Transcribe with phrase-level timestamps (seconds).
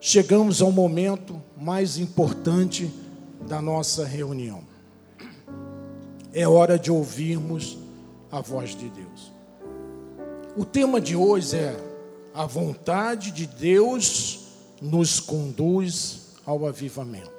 [0.00, 2.92] chegamos ao momento mais importante
[3.46, 4.62] da nossa reunião.
[6.32, 7.78] É hora de ouvirmos
[8.30, 9.32] a voz de Deus.
[10.56, 11.76] O tema de hoje é:
[12.34, 14.46] a vontade de Deus
[14.80, 17.38] nos conduz ao avivamento.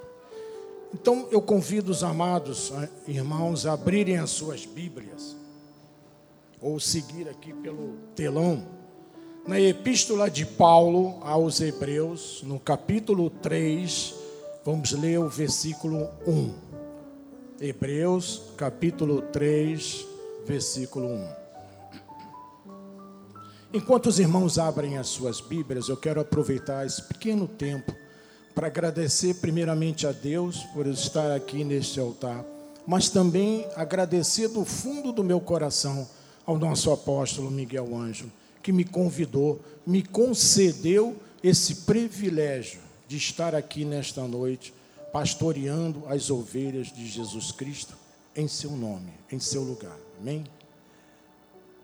[0.93, 5.35] Então eu convido os amados eh, irmãos a abrirem as suas Bíblias,
[6.59, 8.65] ou seguir aqui pelo telão,
[9.49, 14.13] na Epístola de Paulo aos Hebreus, no capítulo 3,
[14.63, 16.53] vamos ler o versículo 1.
[17.59, 20.05] Hebreus, capítulo 3,
[20.45, 21.29] versículo 1.
[23.73, 27.91] Enquanto os irmãos abrem as suas Bíblias, eu quero aproveitar esse pequeno tempo
[28.53, 32.45] para agradecer primeiramente a Deus por estar aqui neste altar,
[32.85, 36.07] mas também agradecer do fundo do meu coração
[36.45, 38.31] ao nosso apóstolo Miguel Ângelo,
[38.61, 44.73] que me convidou, me concedeu esse privilégio de estar aqui nesta noite,
[45.11, 47.95] pastoreando as ovelhas de Jesus Cristo
[48.35, 49.97] em seu nome, em seu lugar.
[50.19, 50.43] Amém?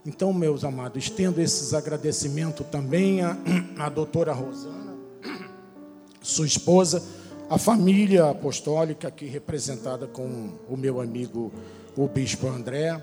[0.05, 3.35] Então, meus amados, estendo esses agradecimentos também à,
[3.79, 4.95] à doutora Rosana
[6.21, 7.03] sua esposa,
[7.49, 11.51] a família apostólica aqui representada com o meu amigo
[11.97, 13.01] o bispo André,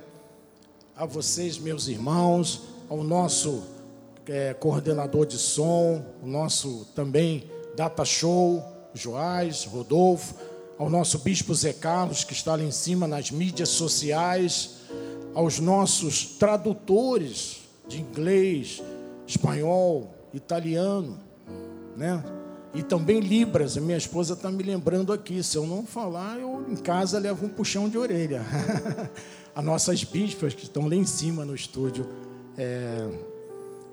[0.94, 3.62] a vocês, meus irmãos, ao nosso
[4.28, 8.62] é, coordenador de som, o nosso também data show,
[8.92, 10.34] Joás, Rodolfo,
[10.78, 14.82] ao nosso bispo Zé Carlos, que está lá em cima nas mídias sociais,
[15.34, 18.82] aos nossos tradutores de inglês,
[19.27, 21.18] espanhol, italiano,
[21.96, 22.22] né?
[22.74, 25.42] E também Libras, minha esposa está me lembrando aqui.
[25.42, 28.44] Se eu não falar, eu em casa levo um puxão de orelha.
[29.54, 32.06] As nossas bispas que estão lá em cima no estúdio,
[32.56, 33.08] é,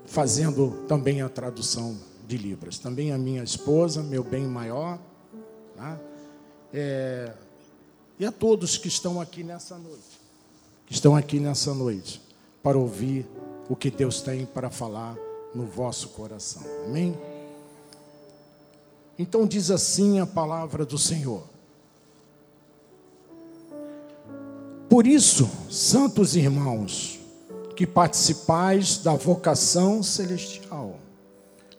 [0.05, 2.77] fazendo também a tradução de Libras.
[2.77, 4.99] Também a minha esposa, meu bem maior.
[5.75, 5.99] Tá?
[6.73, 7.33] É,
[8.19, 10.19] e a todos que estão aqui nessa noite.
[10.85, 12.21] Que estão aqui nessa noite
[12.61, 13.25] para ouvir
[13.69, 15.15] o que Deus tem para falar
[15.53, 16.63] no vosso coração.
[16.85, 17.17] Amém?
[19.17, 21.43] Então diz assim a palavra do Senhor.
[24.89, 27.18] Por isso, santos irmãos,
[27.79, 30.99] que participais da vocação celestial,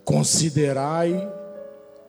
[0.02, 1.30] considerai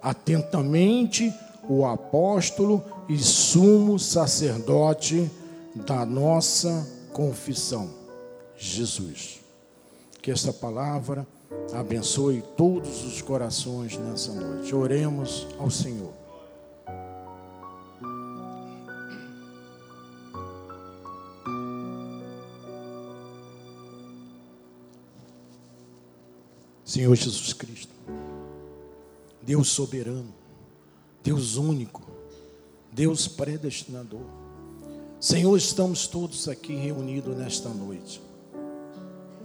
[0.02, 1.30] atentamente
[1.68, 5.30] o apóstolo e sumo sacerdote
[5.76, 7.90] da nossa confissão,
[8.56, 9.42] Jesus.
[10.22, 11.28] Que esta palavra
[11.74, 14.74] abençoe todos os corações nessa noite.
[14.74, 16.21] Oremos ao Senhor.
[26.92, 27.94] Senhor Jesus Cristo,
[29.42, 30.34] Deus soberano,
[31.24, 32.02] Deus único,
[32.92, 34.26] Deus predestinador.
[35.18, 38.22] Senhor, estamos todos aqui reunidos nesta noite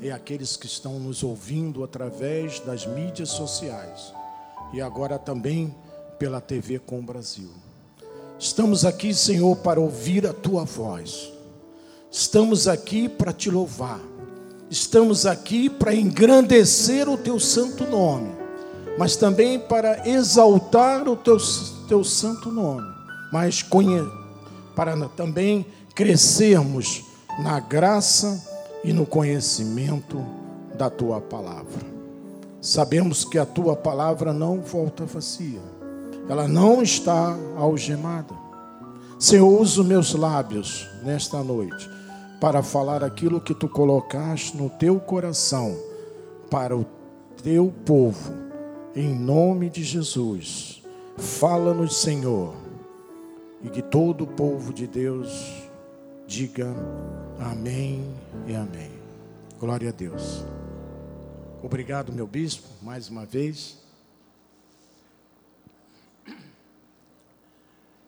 [0.00, 4.12] e aqueles que estão nos ouvindo através das mídias sociais
[4.72, 5.72] e agora também
[6.18, 7.50] pela TV Com Brasil.
[8.40, 11.32] Estamos aqui, Senhor, para ouvir a tua voz.
[12.10, 14.16] Estamos aqui para te louvar.
[14.69, 18.32] Estamos aqui para engrandecer o teu santo nome,
[18.99, 21.37] mas também para exaltar o teu,
[21.87, 22.87] teu santo nome,
[23.32, 23.62] mas
[24.75, 27.04] para também crescermos
[27.38, 28.43] na graça
[28.82, 30.25] e no conhecimento
[30.77, 31.87] da tua palavra.
[32.60, 35.62] Sabemos que a tua palavra não volta vazia,
[36.28, 38.34] ela não está algemada.
[39.16, 41.95] Senhor, usa meus lábios nesta noite
[42.41, 45.76] para falar aquilo que tu colocaste no teu coração
[46.50, 46.86] para o
[47.42, 48.32] teu povo,
[48.94, 50.82] em nome de Jesus.
[51.16, 52.54] Fala-nos, Senhor,
[53.62, 55.62] e que todo o povo de Deus
[56.26, 56.74] diga
[57.38, 58.04] amém
[58.47, 58.91] e amém.
[59.58, 60.44] Glória a Deus.
[61.62, 63.78] Obrigado, meu bispo, mais uma vez.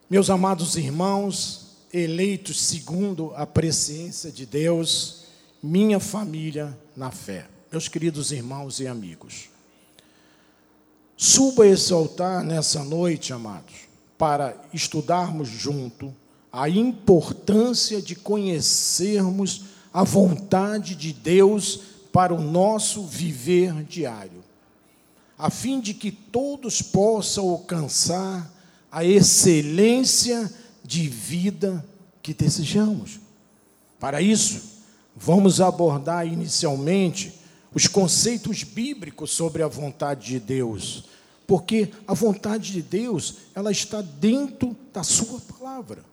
[0.09, 5.25] Meus amados irmãos, eleitos segundo a presciência de Deus,
[5.63, 7.47] minha família na fé.
[7.71, 9.51] Meus queridos irmãos e amigos,
[11.17, 13.75] suba esse altar nessa noite, amados,
[14.17, 16.15] para estudarmos junto
[16.53, 19.63] a importância de conhecermos
[19.93, 21.81] a vontade de Deus
[22.13, 24.43] para o nosso viver diário,
[25.37, 28.51] a fim de que todos possam alcançar
[28.91, 30.51] a excelência
[30.89, 31.85] de vida
[32.23, 33.21] que desejamos.
[34.01, 34.63] Para isso,
[35.15, 37.35] vamos abordar inicialmente
[37.75, 41.05] os conceitos bíblicos sobre a vontade de Deus,
[41.47, 46.05] Porque a vontade de Deus, ela está dentro da sua palavra.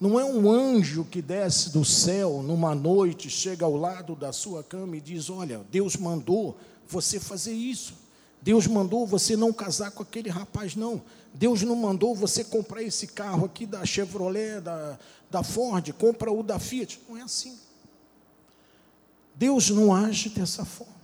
[0.00, 4.64] Não é um anjo que desce do céu numa noite, chega ao lado da sua
[4.64, 6.56] cama e diz: Olha, Deus mandou
[6.88, 7.94] você fazer isso.
[8.42, 11.02] Deus mandou você não casar com aquele rapaz, não.
[11.34, 14.98] Deus não mandou você comprar esse carro aqui da Chevrolet, da,
[15.30, 17.00] da Ford, compra o da Fiat.
[17.08, 17.58] Não é assim.
[19.34, 20.98] Deus não age dessa forma.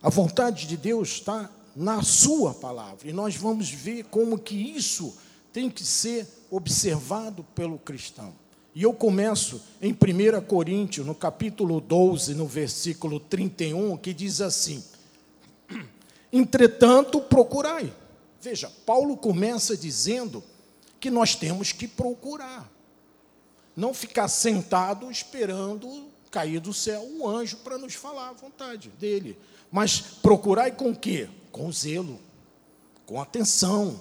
[0.00, 3.08] A vontade de Deus está na sua palavra.
[3.08, 5.16] E nós vamos ver como que isso
[5.52, 8.32] tem que ser observado pelo cristão.
[8.74, 14.84] E eu começo em 1 Coríntios, no capítulo 12, no versículo 31, que diz assim:
[16.32, 17.92] Entretanto, procurai.
[18.46, 20.40] Veja, Paulo começa dizendo
[21.00, 22.70] que nós temos que procurar.
[23.74, 29.36] Não ficar sentado esperando cair do céu um anjo para nos falar a vontade dele.
[29.68, 31.28] Mas procurai com quê?
[31.50, 32.20] Com zelo,
[33.04, 33.98] com atenção,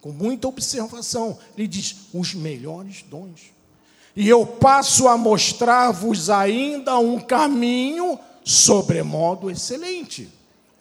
[0.00, 1.36] com muita observação.
[1.58, 3.52] Ele diz: os melhores dons.
[4.14, 10.28] E eu passo a mostrar-vos ainda um caminho sobremodo excelente.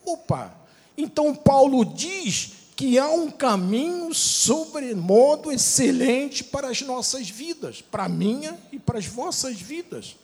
[0.06, 0.56] Opa!
[0.96, 8.08] Então Paulo diz que há um caminho sobremodo excelente para as nossas vidas, para a
[8.08, 10.16] minha e para as vossas vidas.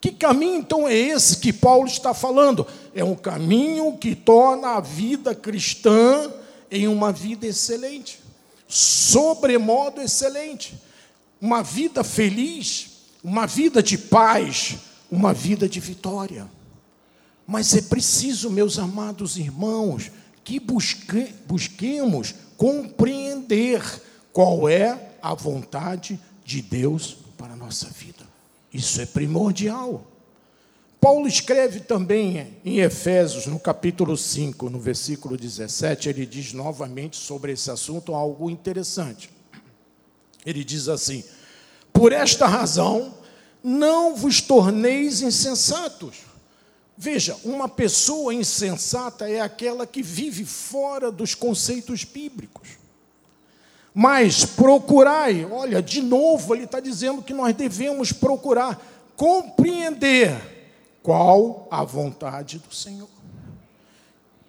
[0.00, 2.64] Que caminho então é esse que Paulo está falando?
[2.94, 6.32] É um caminho que torna a vida cristã
[6.70, 8.20] em uma vida excelente,
[8.68, 10.80] sobremodo excelente,
[11.40, 12.90] uma vida feliz,
[13.24, 14.76] uma vida de paz,
[15.10, 16.48] uma vida de vitória.
[17.44, 20.12] Mas é preciso, meus amados irmãos,
[20.46, 23.82] que busque, busquemos compreender
[24.32, 28.24] qual é a vontade de Deus para a nossa vida.
[28.72, 30.06] Isso é primordial.
[31.00, 37.50] Paulo escreve também em Efésios, no capítulo 5, no versículo 17, ele diz novamente sobre
[37.50, 39.28] esse assunto algo interessante.
[40.44, 41.24] Ele diz assim:
[41.92, 43.14] Por esta razão,
[43.64, 46.25] não vos torneis insensatos.
[46.96, 52.68] Veja, uma pessoa insensata é aquela que vive fora dos conceitos bíblicos.
[53.92, 58.80] Mas procurai, olha, de novo ele está dizendo que nós devemos procurar
[59.16, 60.56] compreender
[61.02, 63.08] qual a vontade do Senhor.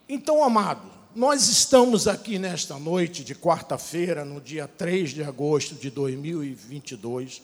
[0.09, 5.89] Então, amado, nós estamos aqui nesta noite de quarta-feira, no dia 3 de agosto de
[5.89, 7.41] 2022,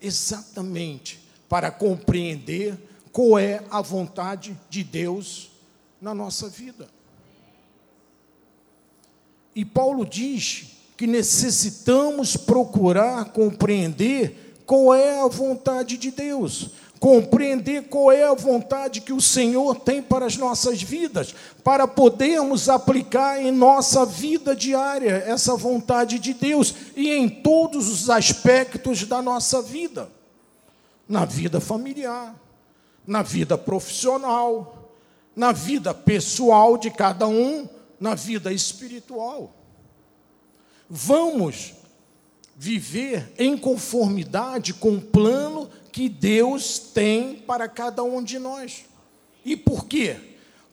[0.00, 2.76] exatamente para compreender
[3.12, 5.50] qual é a vontade de Deus
[6.00, 6.88] na nossa vida.
[9.54, 10.66] E Paulo diz
[10.96, 16.70] que necessitamos procurar compreender qual é a vontade de Deus
[17.00, 21.34] compreender qual é a vontade que o Senhor tem para as nossas vidas,
[21.64, 28.10] para podermos aplicar em nossa vida diária essa vontade de Deus e em todos os
[28.10, 30.10] aspectos da nossa vida
[31.08, 32.36] na vida familiar,
[33.06, 34.94] na vida profissional,
[35.34, 37.68] na vida pessoal de cada um,
[37.98, 39.54] na vida espiritual.
[40.88, 41.74] Vamos
[42.56, 48.84] viver em conformidade com o plano que Deus tem para cada um de nós.
[49.44, 50.16] E por quê?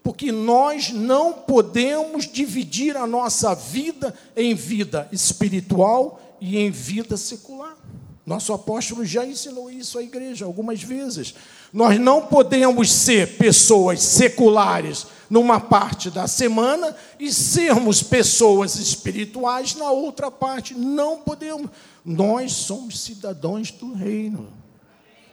[0.04, 7.78] Porque nós não podemos dividir a nossa vida em vida espiritual e em vida secular.
[8.26, 11.34] Nosso apóstolo já ensinou isso à igreja algumas vezes.
[11.74, 19.92] Nós não podemos ser pessoas seculares numa parte da semana e sermos pessoas espirituais na
[19.92, 20.74] outra parte.
[20.74, 21.70] Não podemos.
[22.06, 24.58] Nós somos cidadãos do reino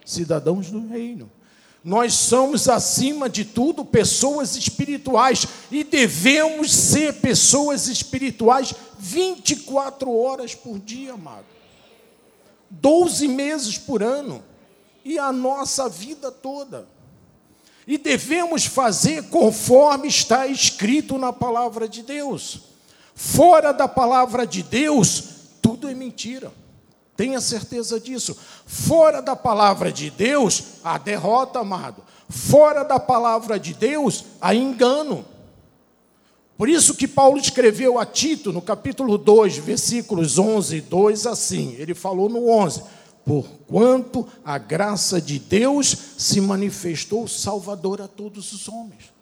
[0.05, 1.31] cidadãos do reino.
[1.83, 10.79] Nós somos, acima de tudo, pessoas espirituais e devemos ser pessoas espirituais 24 horas por
[10.79, 11.45] dia, amado.
[12.71, 14.43] 12 meses por ano
[15.05, 16.89] e a nossa vida toda.
[17.87, 22.61] E devemos fazer conforme está escrito na palavra de Deus.
[23.15, 25.25] Fora da palavra de Deus,
[25.61, 26.51] tudo é mentira.
[27.17, 28.37] Tenha certeza disso.
[28.67, 32.03] Fora da palavra de Deus, há derrota, amado.
[32.29, 35.25] Fora da palavra de Deus, há engano.
[36.57, 41.75] Por isso que Paulo escreveu a Tito, no capítulo 2, versículos 11 e 2, assim.
[41.79, 42.83] Ele falou no 11:
[43.25, 49.13] Porquanto a graça de Deus se manifestou salvador a todos os homens.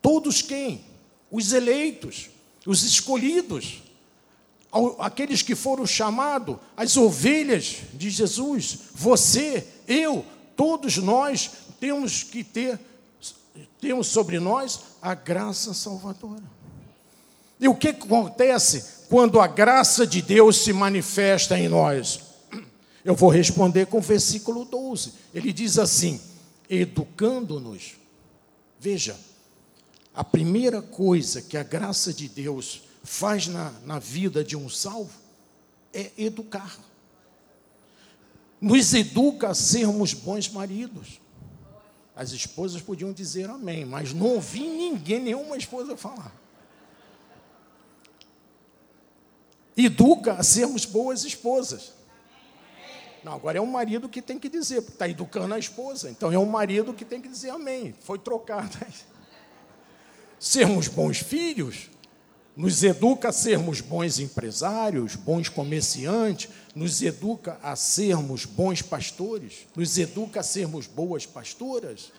[0.00, 0.84] Todos quem?
[1.30, 2.30] Os eleitos,
[2.66, 3.82] os escolhidos
[4.98, 10.24] aqueles que foram chamados, as ovelhas de Jesus, você, eu,
[10.56, 11.50] todos nós
[11.80, 12.78] temos que ter,
[13.80, 16.42] temos sobre nós a graça salvadora.
[17.58, 22.29] E o que acontece quando a graça de Deus se manifesta em nós?
[23.04, 25.14] Eu vou responder com o versículo 12.
[25.34, 26.20] Ele diz assim:
[26.68, 27.96] educando-nos.
[28.78, 29.18] Veja,
[30.14, 35.18] a primeira coisa que a graça de Deus faz na, na vida de um salvo
[35.92, 36.78] é educar.
[38.60, 41.20] Nos educa a sermos bons maridos.
[42.14, 46.34] As esposas podiam dizer amém, mas não ouvi ninguém, nenhuma esposa falar.
[49.74, 51.92] Educa a sermos boas esposas.
[53.22, 56.10] Não, agora é o marido que tem que dizer, porque está educando a esposa.
[56.10, 57.94] Então é o marido que tem que dizer amém.
[58.00, 58.78] Foi trocado.
[60.38, 61.90] Sermos bons filhos
[62.56, 69.96] nos educa a sermos bons empresários, bons comerciantes, nos educa a sermos bons pastores, nos
[69.96, 72.12] educa a sermos boas pastoras,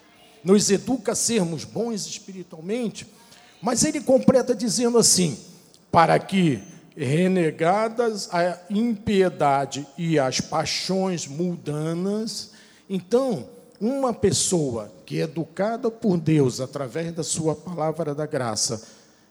[0.44, 3.06] nos educa a sermos bons espiritualmente.
[3.62, 5.38] Mas ele completa dizendo assim:
[5.92, 6.64] para que
[6.96, 12.52] renegadas a impiedade e as paixões mundanas,
[12.90, 13.48] então,
[13.80, 18.86] uma pessoa que é educada por Deus através da sua palavra da graça,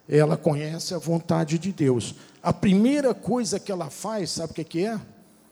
[0.08, 2.14] ela conhece a vontade de Deus.
[2.42, 4.98] A primeira coisa que ela faz, sabe o que é?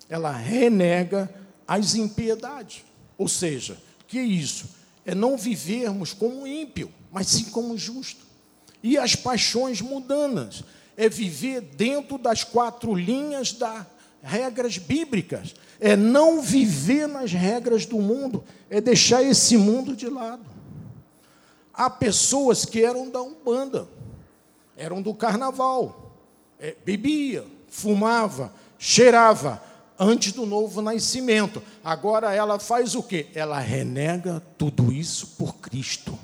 [0.09, 1.31] Ela renega
[1.67, 2.83] as impiedades.
[3.17, 4.71] Ou seja, que é isso?
[5.05, 8.27] É não vivermos como ímpio, mas sim como justo.
[8.83, 10.65] E as paixões mundanas
[10.99, 13.87] é viver dentro das quatro linhas das
[14.21, 20.45] regras bíblicas, é não viver nas regras do mundo, é deixar esse mundo de lado.
[21.73, 23.87] Há pessoas que eram da Umbanda,
[24.77, 26.17] eram do carnaval,
[26.59, 29.63] é, bebia, fumava, cheirava,
[29.97, 31.63] antes do novo nascimento.
[31.85, 33.29] Agora ela faz o quê?
[33.37, 36.19] Ela renega tudo isso por Cristo.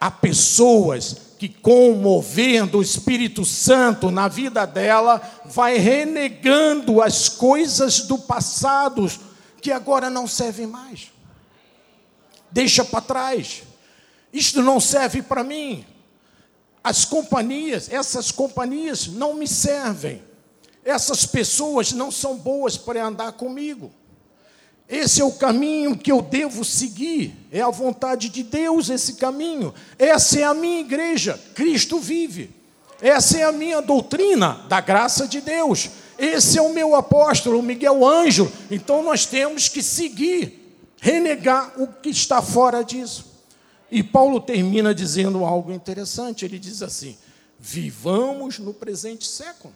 [0.00, 8.18] Há pessoas que, com o Espírito Santo na vida dela, vai renegando as coisas do
[8.18, 9.10] passado
[9.60, 11.12] que agora não servem mais.
[12.50, 13.62] Deixa para trás.
[14.32, 15.84] Isto não serve para mim.
[16.82, 20.22] As companhias, essas companhias não me servem.
[20.84, 23.92] Essas pessoas não são boas para andar comigo.
[24.88, 29.74] Esse é o caminho que eu devo seguir, é a vontade de Deus esse caminho.
[29.98, 32.50] Essa é a minha igreja, Cristo vive.
[33.00, 35.90] Essa é a minha doutrina da graça de Deus.
[36.18, 38.50] Esse é o meu apóstolo, Miguel Anjo.
[38.70, 43.26] Então nós temos que seguir, renegar o que está fora disso.
[43.90, 46.46] E Paulo termina dizendo algo interessante.
[46.46, 47.16] Ele diz assim:
[47.58, 49.74] vivamos no presente século.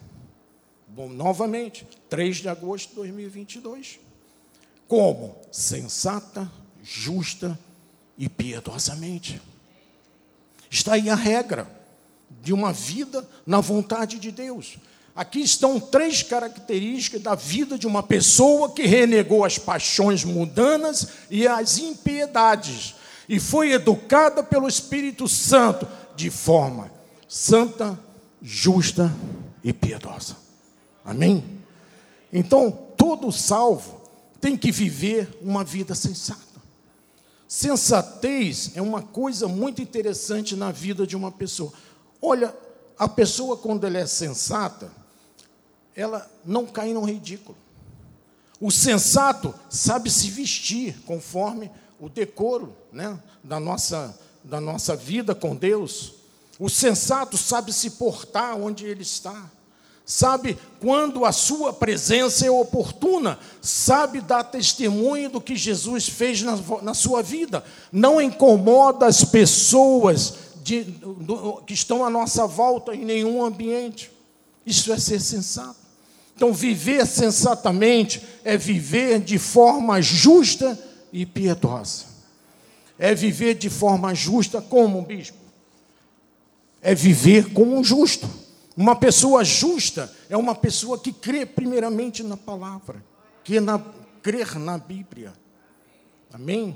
[0.87, 3.99] Bom, novamente, 3 de agosto de 2022
[4.93, 6.47] como sensata,
[6.83, 7.57] justa
[8.15, 9.41] e piedosamente.
[10.69, 11.67] Está aí a regra
[12.43, 14.77] de uma vida na vontade de Deus.
[15.15, 21.47] Aqui estão três características da vida de uma pessoa que renegou as paixões mundanas e
[21.47, 22.93] as impiedades
[23.27, 26.91] e foi educada pelo Espírito Santo de forma
[27.27, 27.97] santa,
[28.43, 29.11] justa
[29.63, 30.37] e piedosa.
[31.03, 31.43] Amém?
[32.31, 34.02] Então, todo salvo
[34.43, 36.41] tem que viver uma vida sensata.
[37.47, 41.71] Sensatez é uma coisa muito interessante na vida de uma pessoa.
[42.21, 42.53] Olha,
[42.99, 44.91] a pessoa, quando ela é sensata,
[45.95, 47.57] ela não cai no ridículo.
[48.59, 55.55] O sensato sabe se vestir conforme o decoro né, da, nossa, da nossa vida com
[55.55, 56.15] Deus.
[56.59, 59.49] O sensato sabe se portar onde ele está
[60.05, 66.57] sabe quando a sua presença é oportuna, sabe dar testemunho do que Jesus fez na,
[66.81, 73.05] na sua vida, não incomoda as pessoas de, do, que estão à nossa volta em
[73.05, 74.11] nenhum ambiente.
[74.65, 75.83] Isso é ser sensato.
[76.35, 80.77] Então, viver sensatamente é viver de forma justa
[81.11, 82.05] e piedosa.
[82.97, 85.37] É viver de forma justa como, bispo?
[86.81, 88.42] É viver como um justo
[88.75, 93.03] uma pessoa justa é uma pessoa que crê primeiramente na palavra,
[93.43, 93.79] que na,
[94.21, 95.33] crer na Bíblia.
[96.31, 96.75] Amém?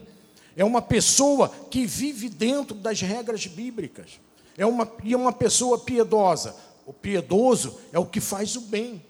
[0.56, 4.20] É uma pessoa que vive dentro das regras bíblicas.
[4.58, 6.56] É uma, e é uma pessoa piedosa.
[6.86, 9.04] O piedoso é o que faz o bem.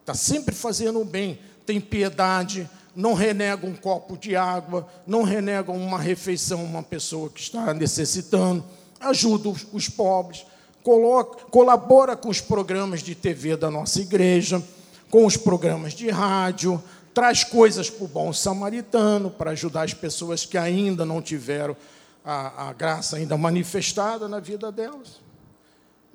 [0.00, 1.38] Está sempre fazendo o bem.
[1.64, 7.28] Tem piedade, não renega um copo de água, não renega uma refeição a uma pessoa
[7.28, 8.64] que está necessitando,
[9.00, 10.46] ajuda os, os pobres
[10.86, 14.62] coloca, colabora com os programas de TV da nossa igreja,
[15.10, 16.80] com os programas de rádio,
[17.12, 21.76] traz coisas para o bom samaritano, para ajudar as pessoas que ainda não tiveram
[22.24, 25.20] a, a graça ainda manifestada na vida delas.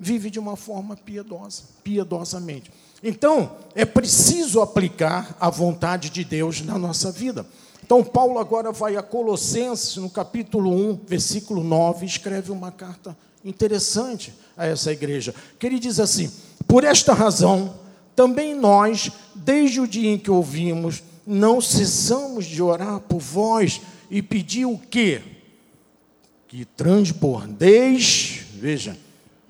[0.00, 2.72] vive de uma forma piedosa, piedosamente.
[3.02, 7.44] Então, é preciso aplicar a vontade de Deus na nossa vida.
[7.84, 14.32] Então, Paulo agora vai a Colossenses, no capítulo 1, versículo 9, escreve uma carta interessante
[14.56, 16.30] a essa igreja, que ele diz assim:
[16.66, 17.74] Por esta razão,
[18.14, 23.80] também nós, desde o dia em que ouvimos, não cessamos de orar por vós
[24.10, 25.22] e pedir o quê?
[26.48, 28.98] Que transbordeis, veja,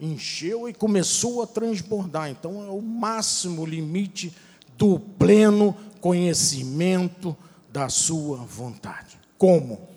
[0.00, 2.30] encheu e começou a transbordar.
[2.30, 4.32] Então é o máximo limite
[4.76, 7.36] do pleno conhecimento
[7.72, 9.18] da sua vontade.
[9.38, 9.88] Como?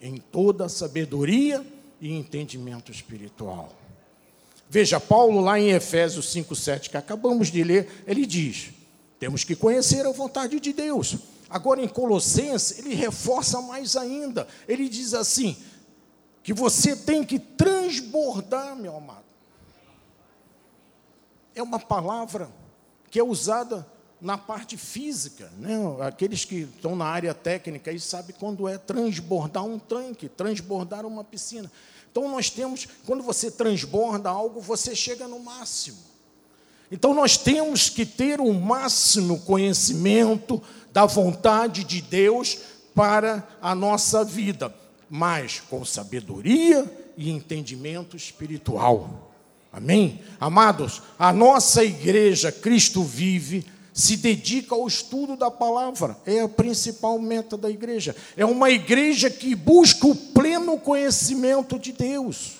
[0.00, 1.64] Em toda sabedoria
[2.00, 3.72] e entendimento espiritual.
[4.68, 8.70] Veja, Paulo, lá em Efésios 5,7, que acabamos de ler, ele diz:
[9.18, 11.16] temos que conhecer a vontade de Deus.
[11.48, 14.46] Agora, em Colossenses, ele reforça mais ainda.
[14.68, 15.56] Ele diz assim:
[16.42, 19.24] que você tem que transbordar, meu amado.
[21.54, 22.50] É uma palavra
[23.10, 23.86] que é usada
[24.20, 25.78] na parte física, né?
[26.00, 31.24] aqueles que estão na área técnica aí sabem quando é transbordar um tanque, transbordar uma
[31.24, 31.70] piscina.
[32.10, 35.98] Então nós temos, quando você transborda algo, você chega no máximo.
[36.90, 40.60] Então nós temos que ter o máximo conhecimento
[40.92, 42.58] da vontade de Deus
[42.94, 44.74] para a nossa vida,
[45.08, 46.84] mas com sabedoria
[47.16, 49.30] e entendimento espiritual.
[49.72, 50.20] Amém?
[50.40, 57.18] Amados, a nossa igreja Cristo vive se dedica ao estudo da palavra, é a principal
[57.18, 58.14] meta da igreja.
[58.36, 62.58] É uma igreja que busca o pleno conhecimento de Deus.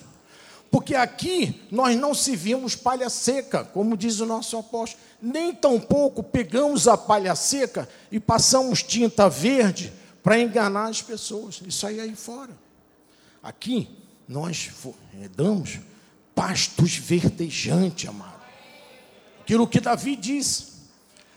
[0.69, 6.87] Porque aqui nós não servimos palha seca, como diz o nosso apóstolo, nem tampouco pegamos
[6.87, 9.91] a palha seca e passamos tinta verde
[10.23, 11.61] para enganar as pessoas.
[11.67, 12.57] Isso aí é aí fora.
[13.43, 13.89] Aqui
[14.27, 14.71] nós
[15.21, 15.79] eh, damos
[16.33, 18.41] pastos verdejantes, amado.
[19.41, 20.70] Aquilo que Davi disse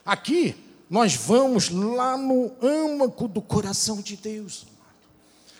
[0.05, 0.55] Aqui
[0.88, 4.67] nós vamos lá no âmago do coração de Deus.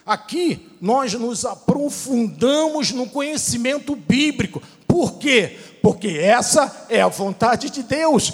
[0.05, 4.63] Aqui nós nos aprofundamos no conhecimento bíblico.
[4.87, 5.59] Por quê?
[5.83, 8.33] Porque essa é a vontade de Deus,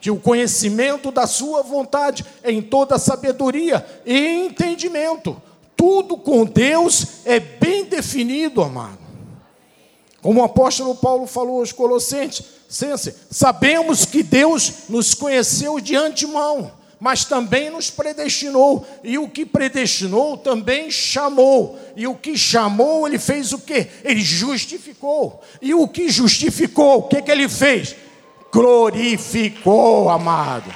[0.00, 5.40] que o conhecimento da sua vontade é em toda sabedoria e entendimento.
[5.76, 8.98] Tudo com Deus é bem definido, amado.
[10.20, 12.44] Como o apóstolo Paulo falou aos Colossenses,
[13.30, 20.38] sabemos que Deus nos conheceu de antemão, mas também nos predestinou, e o que predestinou
[20.38, 23.88] também chamou, e o que chamou, ele fez o quê?
[24.02, 27.94] Ele justificou, e o que justificou, o que, que ele fez?
[28.52, 30.72] Glorificou, amado.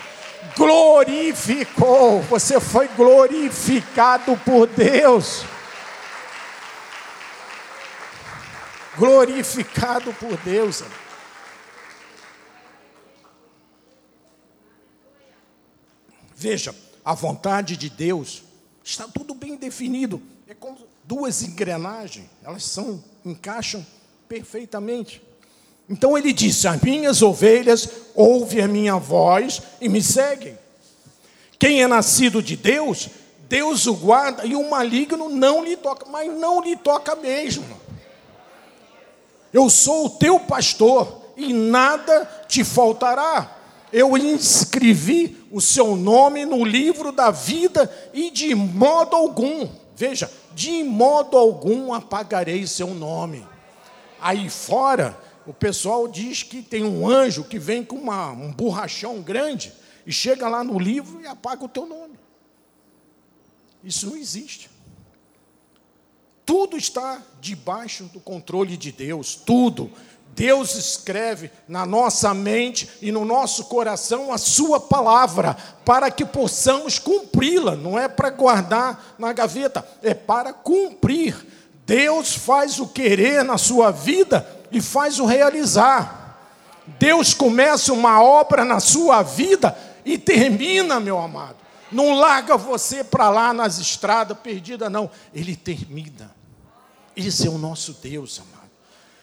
[0.56, 5.44] Glorificou, você foi glorificado por Deus.
[8.96, 10.82] glorificado por Deus.
[16.36, 18.42] Veja, a vontade de Deus
[18.84, 20.20] está tudo bem definido.
[20.46, 23.84] É como duas engrenagens, elas são encaixam
[24.28, 25.22] perfeitamente.
[25.88, 30.58] Então ele disse: As minhas ovelhas ouvem a minha voz e me seguem.
[31.58, 33.08] Quem é nascido de Deus,
[33.48, 37.64] Deus o guarda e o maligno não lhe toca, mas não lhe toca mesmo.
[39.52, 43.56] Eu sou o teu pastor e nada te faltará.
[43.92, 50.82] Eu inscrevi o seu nome no livro da vida e de modo algum, veja, de
[50.82, 53.46] modo algum apagarei seu nome.
[54.20, 59.20] Aí fora, o pessoal diz que tem um anjo que vem com uma, um borrachão
[59.22, 59.72] grande
[60.06, 62.18] e chega lá no livro e apaga o teu nome.
[63.84, 64.68] Isso não existe.
[66.44, 69.90] Tudo está debaixo do controle de Deus, tudo.
[70.36, 76.98] Deus escreve na nossa mente e no nosso coração a Sua palavra, para que possamos
[76.98, 81.34] cumpri-la, não é para guardar na gaveta, é para cumprir.
[81.86, 86.38] Deus faz o querer na sua vida e faz o realizar.
[86.98, 91.56] Deus começa uma obra na sua vida e termina, meu amado.
[91.90, 95.08] Não larga você para lá nas estradas perdida, não.
[95.32, 96.34] Ele termina.
[97.16, 98.70] Esse é o nosso Deus, amado.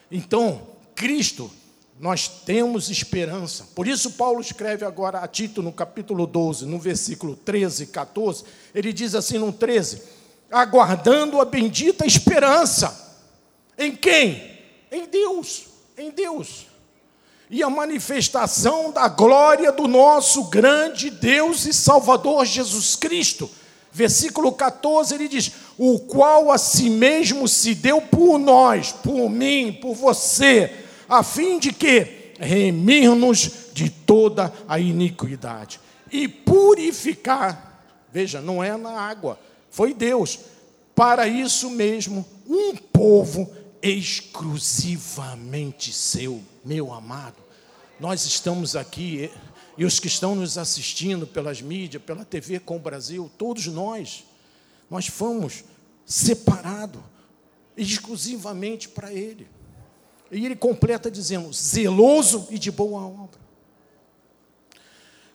[0.10, 1.52] Então, Cristo,
[2.00, 3.68] nós temos esperança.
[3.76, 8.44] Por isso, Paulo escreve agora a Tito, no capítulo 12, no versículo 13 e 14.
[8.74, 10.02] Ele diz assim no 13:
[10.52, 13.18] aguardando a bendita esperança.
[13.78, 14.60] Em quem?
[14.92, 15.66] Em Deus.
[15.98, 16.68] Em Deus.
[17.50, 23.50] E a manifestação da glória do nosso grande Deus e Salvador Jesus Cristo
[23.94, 29.78] Versículo 14 ele diz: O qual a si mesmo se deu por nós, por mim,
[29.80, 30.83] por você,
[31.14, 35.80] a fim de que remir-nos de toda a iniquidade
[36.12, 37.86] e purificar.
[38.12, 40.40] Veja, não é na água, foi Deus.
[40.96, 47.44] Para isso mesmo, um povo exclusivamente seu, meu amado.
[48.00, 49.32] Nós estamos aqui,
[49.78, 54.24] e os que estão nos assistindo pelas mídias, pela TV com o Brasil, todos nós,
[54.90, 55.66] nós fomos
[56.06, 57.02] separados
[57.76, 59.48] exclusivamente para Ele.
[60.34, 63.42] E ele completa dizendo: zeloso e de boa obra.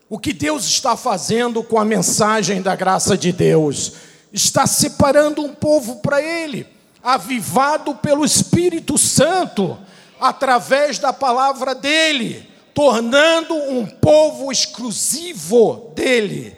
[0.09, 3.93] O que Deus está fazendo com a mensagem da graça de Deus?
[4.33, 6.67] Está separando um povo para Ele,
[7.03, 9.79] avivado pelo Espírito Santo,
[10.19, 16.57] através da palavra dEle, tornando um povo exclusivo dEle.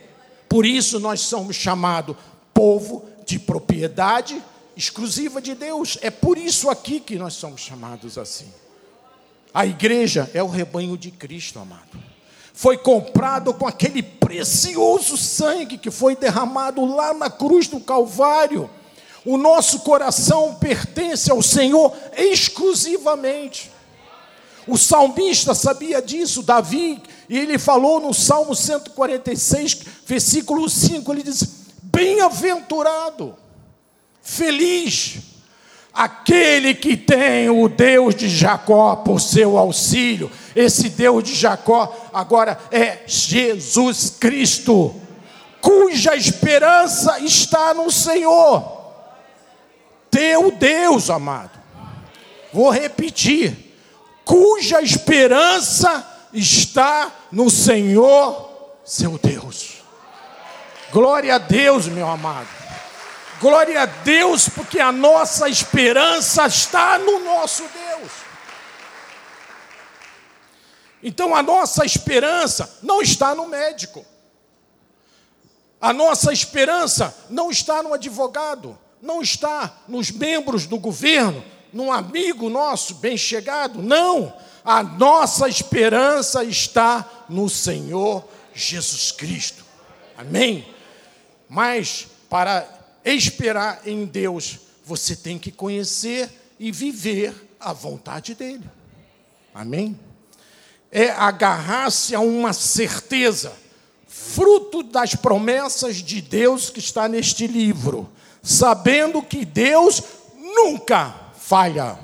[0.49, 2.17] Por isso nós somos chamados
[2.55, 4.43] povo de propriedade
[4.81, 5.99] exclusiva de Deus.
[6.03, 8.53] É por isso aqui que nós somos chamados assim.
[9.55, 12.11] A igreja é o rebanho de Cristo, amado
[12.61, 18.69] foi comprado com aquele precioso sangue que foi derramado lá na cruz do Calvário.
[19.25, 23.73] O nosso coração pertence ao Senhor exclusivamente.
[24.67, 31.43] O salmista sabia disso, Davi, e ele falou no Salmo 146, versículo 5, ele diz:
[31.83, 33.35] Bem-aventurado,
[34.23, 35.19] feliz,
[35.93, 42.59] aquele que tem o Deus de Jacó por seu auxílio esse Deus de Jacó agora
[42.71, 44.95] é Jesus Cristo,
[45.61, 48.81] cuja esperança está no Senhor.
[50.11, 51.59] Teu Deus, amado.
[52.53, 53.77] Vou repetir:
[54.25, 59.77] cuja esperança está no Senhor, seu Deus.
[60.93, 62.49] Glória a Deus, meu amado.
[63.41, 68.13] Glória a Deus, porque a nossa esperança está no nosso Deus.
[71.03, 74.05] Então a nossa esperança não está no médico.
[75.81, 82.51] A nossa esperança não está no advogado, não está nos membros do governo, num amigo
[82.51, 84.37] nosso bem chegado, não.
[84.63, 88.23] A nossa esperança está no Senhor
[88.53, 89.65] Jesus Cristo.
[90.19, 90.69] Amém?
[91.49, 98.69] Mas para esperar em Deus, você tem que conhecer e viver a vontade dEle.
[99.55, 99.99] Amém?
[100.91, 103.53] é agarrar-se a uma certeza,
[104.07, 108.11] fruto das promessas de Deus que está neste livro,
[108.43, 110.03] sabendo que Deus
[110.37, 111.99] nunca falha.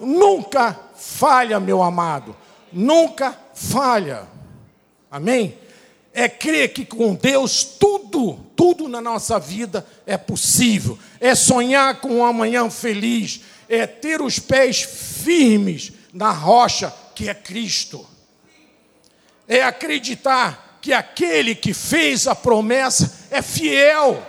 [0.00, 2.36] Nunca falha, meu amado.
[2.72, 4.26] Nunca falha.
[5.08, 5.56] Amém?
[6.16, 10.96] É crer que com Deus tudo, tudo na nossa vida é possível.
[11.20, 13.40] É sonhar com um amanhã feliz.
[13.68, 18.06] É ter os pés firmes na rocha que é Cristo.
[19.48, 24.22] É acreditar que aquele que fez a promessa é fiel.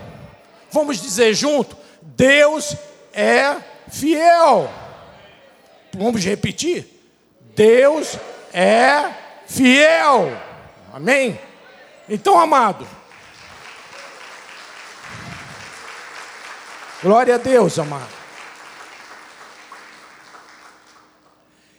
[0.72, 2.76] Vamos dizer junto: Deus
[3.14, 3.58] é
[3.92, 4.72] fiel.
[5.94, 6.88] Vamos repetir?
[7.56, 8.18] Deus
[8.52, 9.12] é
[9.46, 10.32] fiel.
[10.92, 11.40] Amém?
[12.08, 12.88] Então, amado,
[17.02, 18.14] glória a Deus, amado.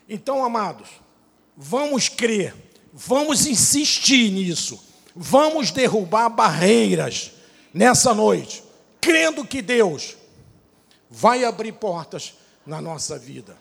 [0.08, 0.88] Então, amados,
[1.56, 2.54] vamos crer,
[2.92, 4.82] vamos insistir nisso,
[5.14, 7.32] vamos derrubar barreiras
[7.72, 8.64] nessa noite,
[9.00, 10.16] crendo que Deus
[11.08, 12.34] vai abrir portas
[12.66, 13.56] na nossa vida.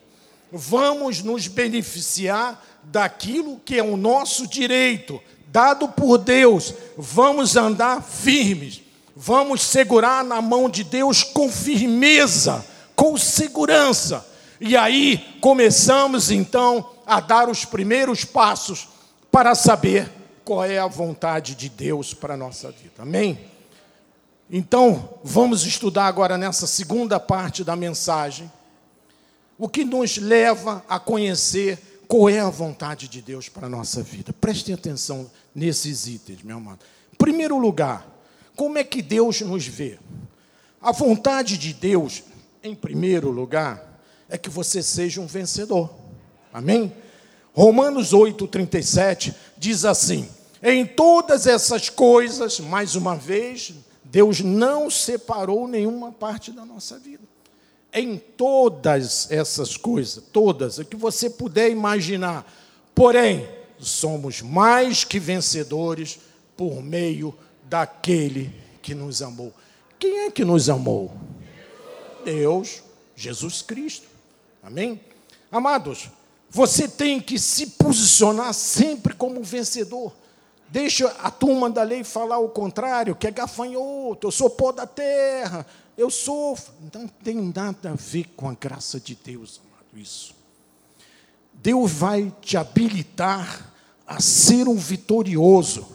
[0.51, 6.73] Vamos nos beneficiar daquilo que é o nosso direito, dado por Deus.
[6.97, 8.81] Vamos andar firmes,
[9.15, 14.25] vamos segurar na mão de Deus com firmeza, com segurança
[14.59, 18.87] e aí começamos então a dar os primeiros passos
[19.29, 20.09] para saber
[20.45, 23.01] qual é a vontade de Deus para a nossa vida.
[23.03, 23.37] Amém?
[24.49, 28.51] Então, vamos estudar agora nessa segunda parte da mensagem
[29.57, 34.01] o que nos leva a conhecer qual é a vontade de Deus para a nossa
[34.01, 34.33] vida.
[34.33, 36.79] Prestem atenção nesses itens, meu amado.
[37.11, 38.07] Em primeiro lugar,
[38.55, 39.99] como é que Deus nos vê?
[40.81, 42.23] A vontade de Deus,
[42.63, 45.89] em primeiro lugar, é que você seja um vencedor.
[46.53, 46.93] Amém?
[47.53, 50.29] Romanos 8, 37 diz assim:
[50.61, 57.23] Em todas essas coisas, mais uma vez, Deus não separou nenhuma parte da nossa vida.
[57.97, 62.45] Em todas essas coisas, todas, o que você puder imaginar.
[62.93, 63.47] Porém,
[63.79, 66.19] somos mais que vencedores
[66.57, 69.53] por meio daquele que nos amou.
[69.97, 71.15] Quem é que nos amou?
[72.25, 72.83] Deus,
[73.15, 74.07] Jesus Cristo.
[74.61, 74.99] Amém?
[75.49, 76.09] Amados,
[76.55, 80.13] Você tem que se posicionar sempre como vencedor.
[80.69, 84.87] Deixa a turma da lei falar o contrário, que é gafanhoto, eu sou pó da
[84.87, 85.65] terra,
[85.97, 86.73] eu sofro.
[86.93, 90.35] Não tem nada a ver com a graça de Deus, amado, isso.
[91.53, 93.71] Deus vai te habilitar
[94.05, 95.87] a ser um vitorioso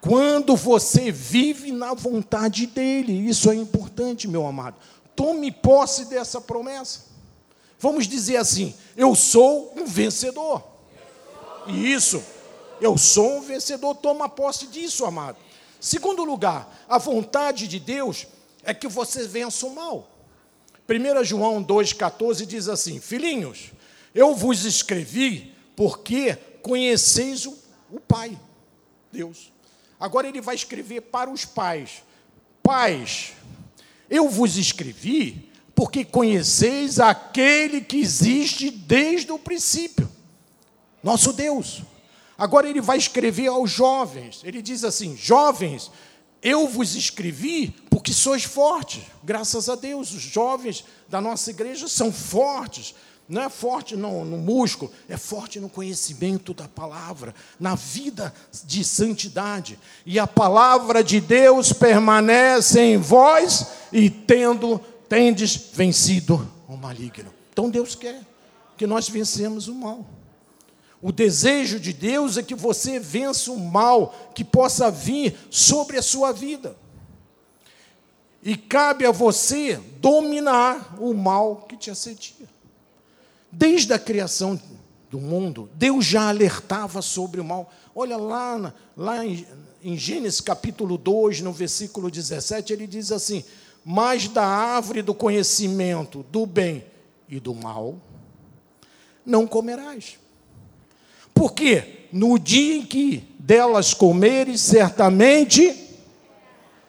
[0.00, 3.12] quando você vive na vontade dele.
[3.12, 4.76] Isso é importante, meu amado.
[5.16, 7.00] Tome posse dessa promessa.
[7.78, 10.62] Vamos dizer assim: eu sou um vencedor.
[11.66, 12.22] E isso,
[12.80, 13.94] eu sou um vencedor.
[13.96, 15.36] Toma posse disso, amado.
[15.80, 18.26] Segundo lugar, a vontade de Deus
[18.62, 20.10] é que você vença o mal.
[20.88, 23.72] 1 João 2,14 diz assim: Filhinhos,
[24.14, 27.56] eu vos escrevi porque conheceis o,
[27.90, 28.38] o Pai,
[29.12, 29.52] Deus.
[29.98, 32.02] Agora ele vai escrever para os pais:
[32.62, 33.32] Pais,
[34.08, 40.08] eu vos escrevi porque conheceis aquele que existe desde o princípio,
[41.02, 41.82] nosso Deus.
[42.36, 44.40] Agora ele vai escrever aos jovens.
[44.44, 45.90] Ele diz assim: Jovens,
[46.42, 49.02] eu vos escrevi porque sois fortes.
[49.22, 52.94] Graças a Deus, os jovens da nossa igreja são fortes.
[53.26, 58.84] Não é forte no, no, músculo, é forte no conhecimento da palavra, na vida de
[58.84, 59.78] santidade.
[60.04, 67.32] E a palavra de Deus permanece em vós e tendo tendes vencido o maligno.
[67.50, 68.20] Então Deus quer
[68.76, 70.04] que nós vencemos o mal.
[71.06, 76.02] O desejo de Deus é que você vença o mal que possa vir sobre a
[76.02, 76.78] sua vida.
[78.42, 82.48] E cabe a você dominar o mal que te assedia.
[83.52, 84.58] Desde a criação
[85.10, 87.70] do mundo, Deus já alertava sobre o mal.
[87.94, 89.46] Olha lá, lá em,
[89.82, 93.44] em Gênesis capítulo 2, no versículo 17, ele diz assim:
[93.84, 96.82] Mas da árvore do conhecimento do bem
[97.28, 98.00] e do mal
[99.26, 100.23] não comerás
[101.34, 105.74] porque no dia em que delas comeres, certamente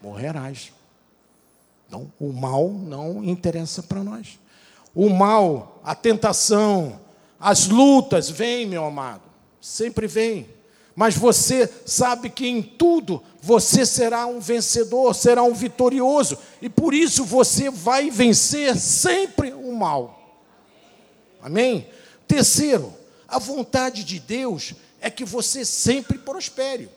[0.02, 0.72] morrerás.
[1.88, 4.40] Então, o mal não interessa para nós.
[4.94, 7.00] O mal, a tentação,
[7.40, 9.24] as lutas vêm, meu amado,
[9.60, 10.48] sempre vêm.
[10.96, 16.94] Mas você sabe que em tudo você será um vencedor, será um vitorioso, e por
[16.94, 20.40] isso você vai vencer sempre o mal.
[21.42, 21.88] Amém?
[22.28, 22.94] Terceiro,
[23.36, 26.90] a vontade de Deus é que você sempre prospere.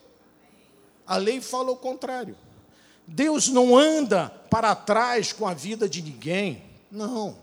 [1.05, 2.37] A lei fala o contrário.
[3.05, 6.63] Deus não anda para trás com a vida de ninguém.
[6.93, 7.37] Não.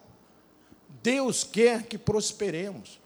[1.04, 2.98] Deus quer que prosperemos.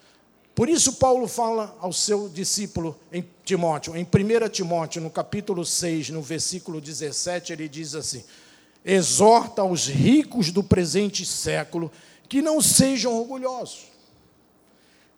[0.54, 6.12] Por isso, Paulo fala ao seu discípulo em Timóteo, em 1 Timóteo, no capítulo 6,
[6.12, 8.23] no versículo 17, ele diz assim:
[8.86, 11.91] Exorta aos ricos do presente século
[12.28, 13.88] que não sejam orgulhosos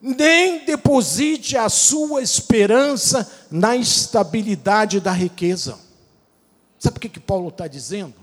[0.01, 5.77] nem deposite a sua esperança na estabilidade da riqueza.
[6.79, 8.15] Sabe o que, que Paulo está dizendo?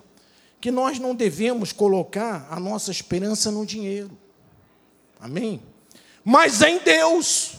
[0.60, 4.10] Que nós não devemos colocar a nossa esperança no dinheiro.
[5.20, 5.62] Amém?
[6.24, 7.52] Mas em Deus,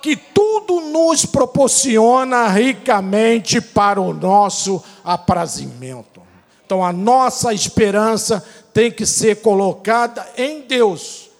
[0.00, 6.22] que tudo nos proporciona ricamente para o nosso aprazimento.
[6.64, 11.30] Então a nossa esperança tem que ser colocada em Deus.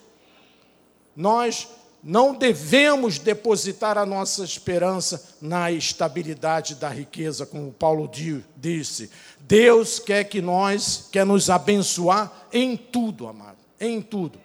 [1.17, 1.67] Nós
[2.05, 8.11] não devemos depositar a nossa esperança na estabilidade da riqueza, como Paulo
[8.59, 9.11] disse.
[9.41, 14.39] Deus quer que nós, quer nos abençoar em tudo, amado, em tudo.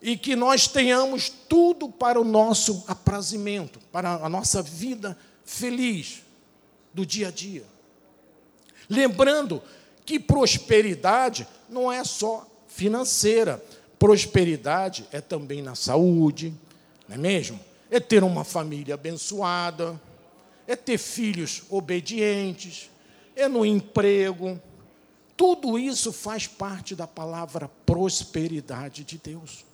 [0.00, 6.22] E que nós tenhamos tudo para o nosso aprazimento, para a nossa vida feliz
[6.94, 7.64] do dia a dia.
[8.88, 9.62] Lembrando
[10.06, 13.62] que prosperidade não é só financeira,
[13.98, 16.54] prosperidade é também na saúde,
[17.12, 17.60] não é mesmo?
[17.90, 20.00] É ter uma família abençoada,
[20.66, 22.90] é ter filhos obedientes,
[23.36, 24.60] é no emprego.
[25.36, 29.64] Tudo isso faz parte da palavra prosperidade de Deus.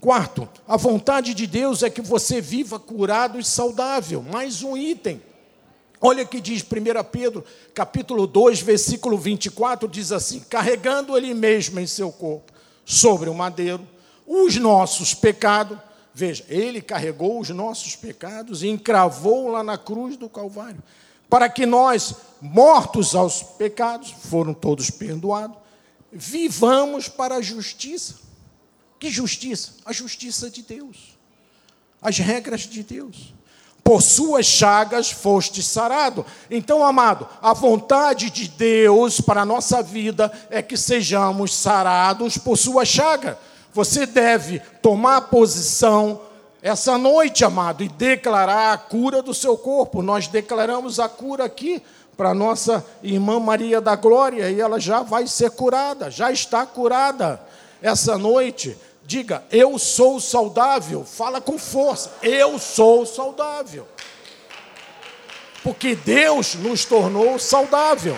[0.00, 4.22] Quarto, a vontade de Deus é que você viva curado e saudável.
[4.22, 5.22] Mais um item.
[6.00, 11.86] Olha que diz 1 Pedro, capítulo 2, versículo 24, diz assim: carregando ele mesmo em
[11.86, 12.52] seu corpo,
[12.84, 13.86] sobre o madeiro,
[14.26, 15.78] os nossos pecados,
[16.18, 20.82] Veja, ele carregou os nossos pecados e encravou lá na cruz do Calvário,
[21.28, 25.58] para que nós, mortos aos pecados, foram todos perdoados,
[26.10, 28.14] vivamos para a justiça.
[28.98, 29.72] Que justiça?
[29.84, 31.18] A justiça de Deus.
[32.00, 33.34] As regras de Deus.
[33.84, 36.24] Por suas chagas foste sarado.
[36.50, 42.56] Então, amado, a vontade de Deus para a nossa vida é que sejamos sarados por
[42.56, 43.38] sua chaga
[43.76, 46.22] você deve tomar posição
[46.62, 50.00] essa noite, amado, e declarar a cura do seu corpo.
[50.00, 51.82] Nós declaramos a cura aqui
[52.16, 57.38] para nossa irmã Maria da Glória e ela já vai ser curada, já está curada
[57.82, 58.74] essa noite.
[59.04, 61.04] Diga, eu sou saudável.
[61.04, 63.86] Fala com força, eu sou saudável.
[65.62, 68.16] Porque Deus nos tornou saudável.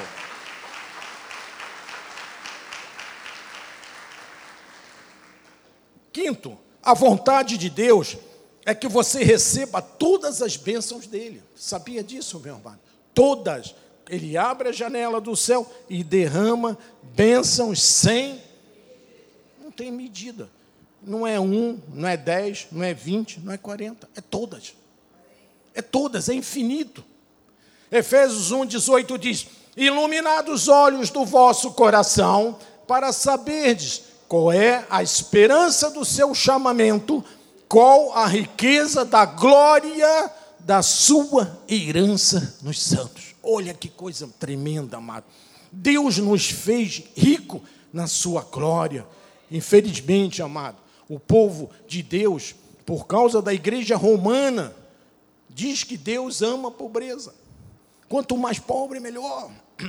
[6.19, 8.17] Quinto, a vontade de Deus
[8.67, 11.41] é que você receba todas as bênçãos dele.
[11.55, 12.81] Sabia disso, meu amado?
[13.15, 13.73] Todas.
[14.11, 16.77] Ele abre a janela do céu e derrama
[17.15, 18.43] bênçãos sem.
[19.63, 20.51] Não tem medida.
[21.01, 24.09] Não é um, não é dez, não é vinte, não é quarenta.
[24.17, 24.75] É todas.
[25.73, 27.05] É todas, é infinito.
[27.93, 35.03] Efésios 1, 18 diz: Iluminados os olhos do vosso coração, para saberdes qual é a
[35.03, 37.25] esperança do seu chamamento,
[37.67, 43.35] qual a riqueza da glória da sua herança nos santos.
[43.43, 45.25] Olha que coisa tremenda, amado.
[45.73, 49.07] Deus nos fez rico na sua glória.
[49.51, 50.77] Infelizmente, amado,
[51.09, 54.75] o povo de Deus, por causa da igreja romana,
[55.49, 57.35] diz que Deus ama a pobreza.
[58.09, 59.51] Quanto mais pobre, melhor.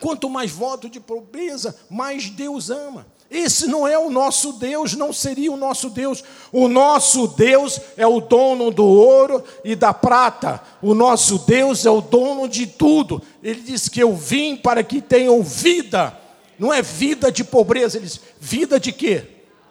[0.00, 3.06] Quanto mais voto de pobreza, mais Deus ama.
[3.30, 6.22] Esse não é o nosso Deus, não seria o nosso Deus.
[6.52, 10.62] O nosso Deus é o dono do ouro e da prata.
[10.80, 13.20] O nosso Deus é o dono de tudo.
[13.42, 16.16] Ele diz que eu vim para que tenham vida.
[16.58, 19.24] Não é vida de pobreza, ele diz vida de quê?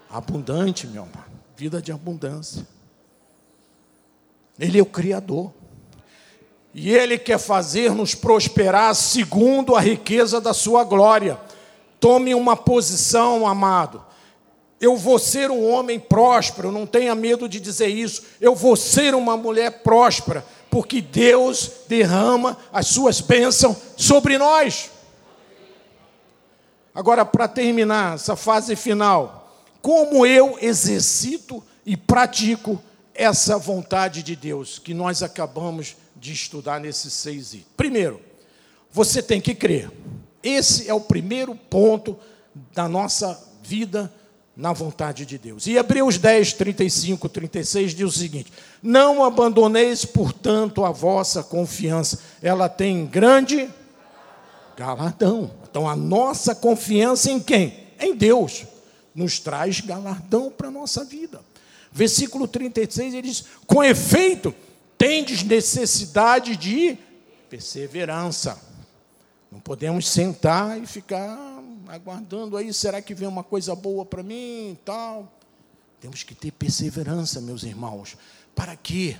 [0.10, 1.24] Abundante, meu irmão.
[1.56, 2.68] Vida de abundância.
[4.60, 5.52] Ele é o Criador.
[6.74, 11.40] E Ele quer fazer-nos prosperar segundo a riqueza da Sua glória.
[12.06, 14.06] Tome uma posição, amado.
[14.80, 18.22] Eu vou ser um homem próspero, não tenha medo de dizer isso.
[18.40, 24.92] Eu vou ser uma mulher próspera, porque Deus derrama as suas bênçãos sobre nós.
[26.94, 32.80] Agora, para terminar essa fase final, como eu exercito e pratico
[33.16, 37.66] essa vontade de Deus que nós acabamos de estudar nesses seis itens?
[37.76, 38.22] Primeiro,
[38.92, 39.90] você tem que crer.
[40.46, 42.16] Esse é o primeiro ponto
[42.72, 44.14] da nossa vida
[44.56, 45.66] na vontade de Deus.
[45.66, 52.70] E Hebreus 10, 35, 36 diz o seguinte: Não abandoneis, portanto, a vossa confiança, ela
[52.70, 53.68] tem grande
[54.78, 55.50] galardão.
[55.68, 57.88] Então, a nossa confiança em quem?
[58.00, 58.66] Em Deus.
[59.16, 61.42] Nos traz galardão para a nossa vida.
[61.92, 64.54] Versículo 36 ele diz: Com efeito,
[64.96, 67.00] tendes necessidade de
[67.50, 68.75] perseverança
[69.56, 71.40] não podemos sentar e ficar
[71.88, 75.32] aguardando aí, será que vem uma coisa boa para mim e tal.
[76.02, 78.18] Temos que ter perseverança, meus irmãos.
[78.54, 79.16] Para quê?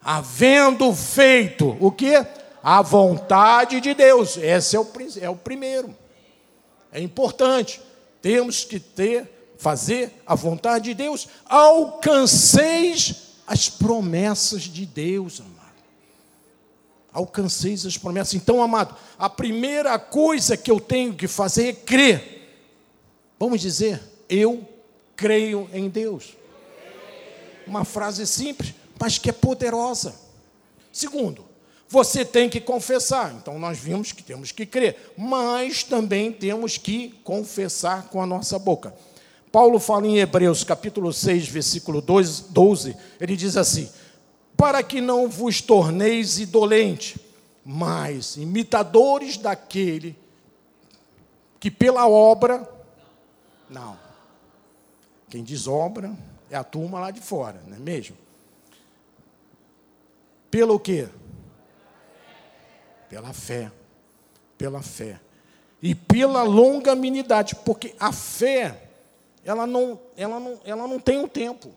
[0.00, 2.14] Havendo feito o que?
[2.62, 4.36] A vontade de Deus.
[4.36, 4.86] Esse é o,
[5.20, 5.92] é o primeiro.
[6.92, 7.82] É importante.
[8.20, 11.26] Temos que ter, fazer a vontade de Deus.
[11.44, 15.42] Alcanceis as promessas de Deus,
[17.12, 18.34] alcanceis as promessas.
[18.34, 22.48] Então, amado, a primeira coisa que eu tenho que fazer é crer.
[23.38, 24.66] Vamos dizer, eu
[25.16, 26.36] creio em Deus.
[27.66, 30.14] Uma frase simples, mas que é poderosa.
[30.92, 31.44] Segundo,
[31.88, 33.34] você tem que confessar.
[33.34, 38.58] Então, nós vimos que temos que crer, mas também temos que confessar com a nossa
[38.58, 38.94] boca.
[39.52, 43.90] Paulo fala em Hebreus, capítulo 6, versículo 12, ele diz assim:
[44.62, 47.20] para que não vos torneis idolente,
[47.64, 50.16] mas imitadores daquele
[51.58, 52.70] que pela obra.
[53.68, 53.98] Não.
[55.28, 56.16] Quem diz obra
[56.48, 58.16] é a turma lá de fora, não é mesmo?
[60.48, 61.08] Pelo quê?
[63.08, 63.72] Pela fé.
[64.56, 65.18] Pela fé.
[65.82, 68.80] E pela longanimidade, porque a fé,
[69.44, 71.74] ela não, ela não, ela não tem um tempo.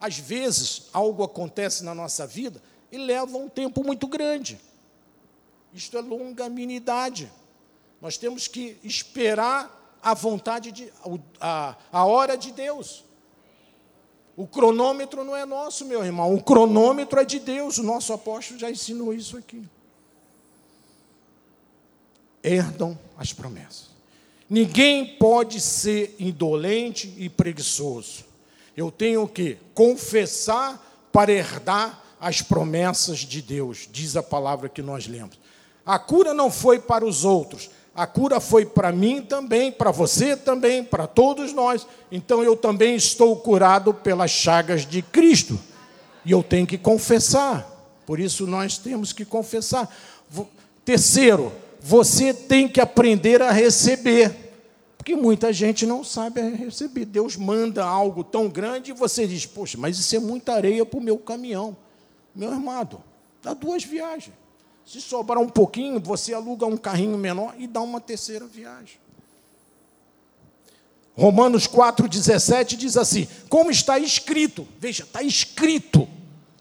[0.00, 4.58] Às vezes, algo acontece na nossa vida e leva um tempo muito grande.
[5.74, 7.30] Isto é longanimidade.
[8.00, 10.92] Nós temos que esperar a vontade de
[11.38, 13.04] a, a hora de Deus.
[14.36, 16.34] O cronômetro não é nosso, meu irmão.
[16.34, 17.76] O cronômetro é de Deus.
[17.76, 19.62] O nosso apóstolo já ensinou isso aqui.
[22.42, 23.90] Herdam as promessas.
[24.48, 28.29] Ninguém pode ser indolente e preguiçoso.
[28.76, 35.06] Eu tenho que confessar para herdar as promessas de Deus, diz a palavra que nós
[35.06, 35.38] lemos.
[35.84, 40.36] A cura não foi para os outros, A cura foi para mim também, para você
[40.36, 41.86] também, para todos nós.
[42.10, 45.58] Então eu também estou curado pelas chagas de Cristo.
[46.24, 47.66] E eu tenho que confessar.
[48.06, 49.94] Por isso nós temos que confessar.
[50.84, 54.49] Terceiro, você tem que aprender a receber.
[55.00, 57.06] Porque muita gente não sabe receber.
[57.06, 60.98] Deus manda algo tão grande e você diz: Poxa, mas isso é muita areia para
[60.98, 61.74] o meu caminhão.
[62.34, 62.86] Meu irmão,
[63.42, 64.36] dá duas viagens.
[64.84, 68.98] Se sobrar um pouquinho, você aluga um carrinho menor e dá uma terceira viagem.
[71.16, 76.06] Romanos 4,17 diz assim: Como está escrito, veja, está escrito.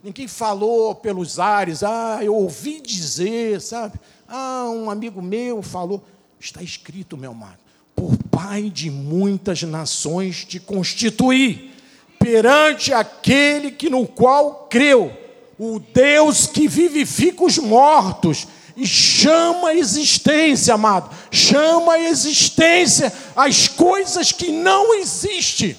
[0.02, 4.00] Ninguém falou pelos ares, ah, eu ouvi dizer, sabe?
[4.26, 6.02] Ah, um amigo meu falou.
[6.40, 7.60] Está escrito, meu amado,
[8.00, 11.74] por Pai de muitas nações te constituí,
[12.18, 15.12] perante aquele que no qual creu
[15.58, 18.48] o Deus que vivifica os mortos
[18.78, 25.76] e chama a existência, amado, chama a existência as coisas que não existem.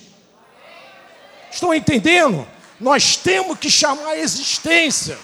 [1.50, 2.46] Estão entendendo?
[2.78, 5.16] Nós temos que chamar a existência.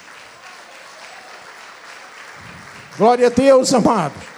[2.97, 4.36] Glória a Deus, amado.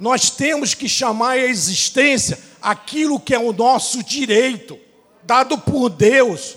[0.00, 4.78] Nós temos que chamar a existência aquilo que é o nosso direito
[5.22, 6.56] dado por Deus.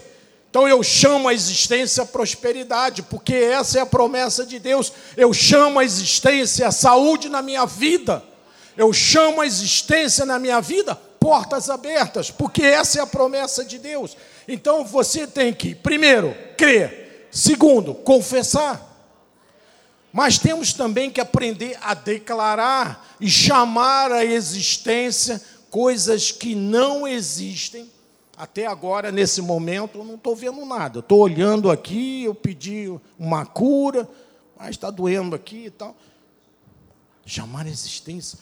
[0.50, 4.94] Então eu chamo a existência a prosperidade, porque essa é a promessa de Deus.
[5.18, 8.24] Eu chamo a existência a saúde na minha vida.
[8.78, 13.78] Eu chamo a existência na minha vida portas abertas, porque essa é a promessa de
[13.78, 14.16] Deus.
[14.48, 17.28] Então você tem que, primeiro, crer.
[17.30, 18.93] Segundo, confessar.
[20.14, 25.42] Mas temos também que aprender a declarar e chamar a existência
[25.72, 27.92] coisas que não existem
[28.38, 31.00] até agora, nesse momento, eu não estou vendo nada.
[31.00, 34.08] Estou olhando aqui, eu pedi uma cura,
[34.58, 35.96] mas está doendo aqui e tal.
[37.26, 38.38] Chamar a existência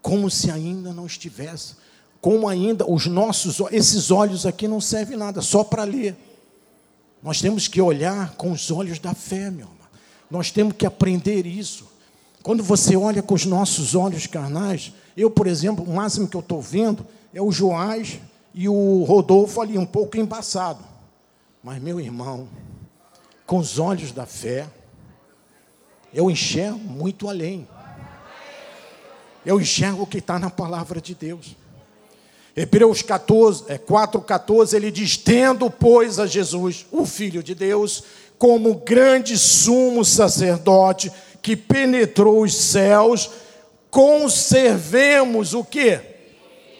[0.00, 1.76] como se ainda não estivesse.
[2.20, 6.16] Como ainda os nossos, esses olhos aqui não servem nada, só para ler.
[7.22, 9.81] Nós temos que olhar com os olhos da fé, meu irmão.
[10.32, 11.86] Nós temos que aprender isso.
[12.42, 16.40] Quando você olha com os nossos olhos carnais, eu, por exemplo, o máximo que eu
[16.40, 18.18] estou vendo é o Joás
[18.54, 20.82] e o Rodolfo ali um pouco embaçado.
[21.62, 22.48] Mas, meu irmão,
[23.44, 24.66] com os olhos da fé,
[26.14, 27.68] eu enxergo muito além.
[29.44, 31.54] Eu enxergo o que está na palavra de Deus.
[32.56, 38.04] Hebreus 14, é, 4,14, ele diz: Tendo, pois, a Jesus, o Filho de Deus,
[38.42, 43.30] como grande sumo sacerdote que penetrou os céus,
[43.88, 46.00] conservemos o que?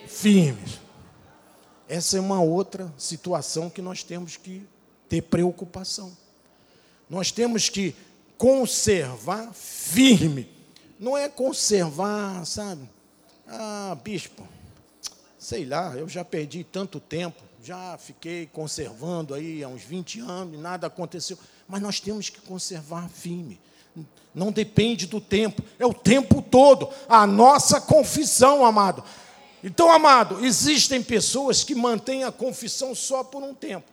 [0.08, 0.80] Firmes.
[1.88, 4.66] Essa é uma outra situação que nós temos que
[5.08, 6.10] ter preocupação.
[7.08, 7.94] Nós temos que
[8.36, 10.50] conservar firme.
[10.98, 12.90] Não é conservar, sabe?
[13.46, 14.42] Ah, bispo,
[15.38, 20.54] sei lá, eu já perdi tanto tempo, já fiquei conservando aí há uns 20 anos,
[20.54, 21.38] e nada aconteceu.
[21.68, 23.60] Mas nós temos que conservar firme.
[24.34, 26.88] Não depende do tempo, é o tempo todo.
[27.08, 29.04] A nossa confissão, amado,
[29.62, 33.86] então, amado, existem pessoas que mantêm a confissão só por um tempo.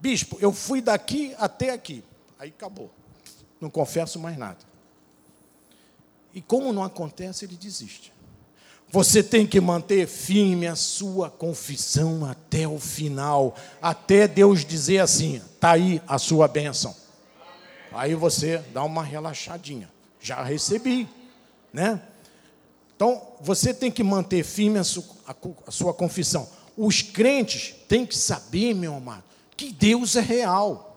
[0.00, 2.02] Bispo, eu fui daqui até aqui.
[2.38, 2.90] Aí acabou.
[3.60, 4.58] Não confesso mais nada.
[6.32, 8.12] E como não acontece, ele desiste.
[8.90, 15.36] Você tem que manter firme a sua confissão até o final, até Deus dizer assim:
[15.36, 16.94] está aí a sua bênção.
[17.92, 19.90] Aí você dá uma relaxadinha.
[20.20, 21.08] Já recebi,
[21.72, 22.00] né?
[22.96, 25.04] Então, você tem que manter firme a sua,
[25.66, 26.48] a sua confissão.
[26.76, 29.22] Os crentes têm que saber, meu amado,
[29.56, 30.96] que Deus é real.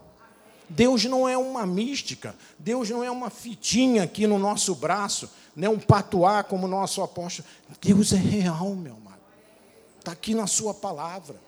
[0.69, 5.69] Deus não é uma mística, Deus não é uma fitinha aqui no nosso braço, nem
[5.69, 7.47] um patuá como nosso apóstolo.
[7.81, 9.21] Deus é real, meu amado.
[9.99, 11.39] Está aqui na sua palavra.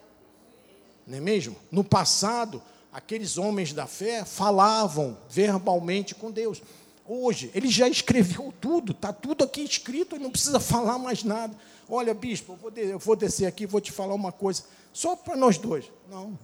[1.07, 1.55] Não é mesmo?
[1.71, 6.61] No passado, aqueles homens da fé falavam verbalmente com Deus.
[7.05, 11.53] Hoje, ele já escreveu tudo, está tudo aqui escrito, ele não precisa falar mais nada.
[11.89, 15.35] Olha, bispo, eu vou, eu vou descer aqui, vou te falar uma coisa, só para
[15.35, 15.91] nós dois.
[16.09, 16.37] Não,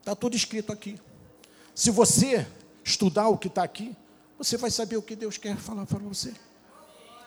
[0.00, 1.00] está tudo escrito aqui.
[1.74, 2.46] Se você
[2.84, 3.96] estudar o que está aqui,
[4.36, 6.34] você vai saber o que Deus quer falar para você.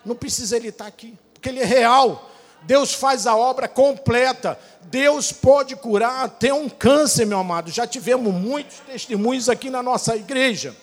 [0.06, 2.30] Não precisa ele estar aqui, porque ele é real.
[2.64, 4.60] Deus faz a obra completa.
[4.84, 7.70] Deus pode curar até um câncer, meu amado.
[7.70, 10.76] Já tivemos muitos testemunhos aqui na nossa igreja.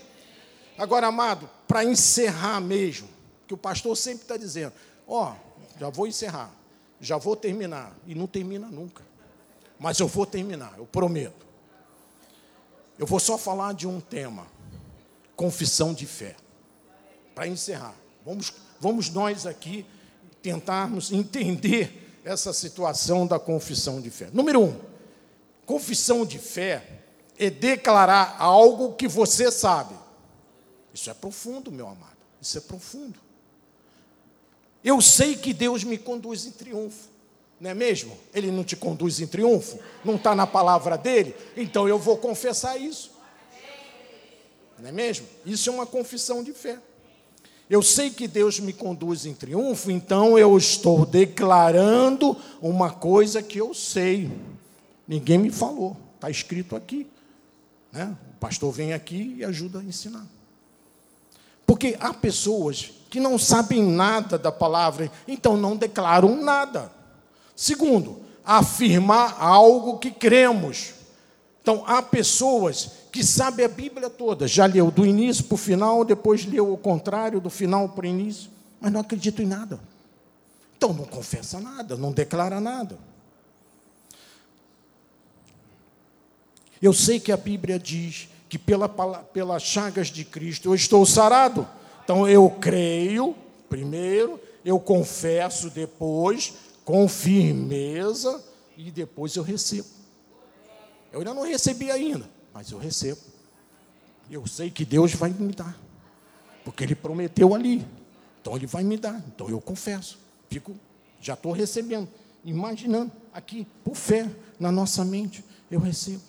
[0.76, 3.08] Agora, amado, para encerrar mesmo,
[3.46, 4.72] que o pastor sempre está dizendo,
[5.06, 6.50] ó, oh, já vou encerrar,
[7.00, 9.02] já vou terminar, e não termina nunca.
[9.78, 11.44] Mas eu vou terminar, eu prometo.
[12.98, 14.46] Eu vou só falar de um tema:
[15.36, 16.36] confissão de fé.
[17.34, 17.94] para encerrar,
[18.24, 18.52] vamos,
[18.84, 19.86] vamos nós aqui
[20.42, 24.28] tentarmos entender essa situação da confissão de fé.
[24.30, 24.78] Número um,
[25.64, 27.00] confissão de fé
[27.38, 29.94] é declarar algo que você sabe.
[30.92, 32.18] Isso é profundo, meu amado.
[32.42, 33.18] Isso é profundo.
[34.84, 37.08] Eu sei que Deus me conduz em triunfo,
[37.58, 38.14] não é mesmo?
[38.34, 39.78] Ele não te conduz em triunfo?
[40.04, 41.34] Não está na palavra dele?
[41.56, 43.12] Então eu vou confessar isso.
[44.78, 45.26] Não é mesmo?
[45.46, 46.78] Isso é uma confissão de fé.
[47.68, 53.58] Eu sei que Deus me conduz em triunfo, então eu estou declarando uma coisa que
[53.58, 54.30] eu sei.
[55.08, 57.06] Ninguém me falou, está escrito aqui.
[57.90, 58.14] Né?
[58.34, 60.26] O pastor vem aqui e ajuda a ensinar.
[61.66, 66.92] Porque há pessoas que não sabem nada da palavra, então não declaram nada.
[67.56, 70.92] Segundo, afirmar algo que cremos.
[71.62, 76.04] Então, há pessoas que sabem a Bíblia toda, já leu do início para o final,
[76.04, 78.50] depois leu o contrário, do final para o início,
[78.80, 79.78] mas não acreditam em nada.
[80.76, 82.98] Então, não confessa nada, não declara nada.
[86.82, 91.68] Eu sei que a Bíblia diz que pela, pelas chagas de Cristo eu estou sarado.
[92.02, 93.36] Então eu creio
[93.68, 96.54] primeiro, eu confesso depois,
[96.84, 98.42] com firmeza,
[98.76, 99.86] e depois eu recebo.
[101.12, 103.20] Eu ainda não recebi ainda, mas eu recebo.
[104.30, 105.76] Eu sei que Deus vai me dar,
[106.64, 107.84] porque Ele prometeu ali.
[108.40, 109.22] Então Ele vai me dar.
[109.34, 110.18] Então eu confesso.
[110.48, 110.74] Fico,
[111.20, 112.08] já estou recebendo,
[112.44, 116.22] imaginando aqui, por fé, na nossa mente, eu recebo.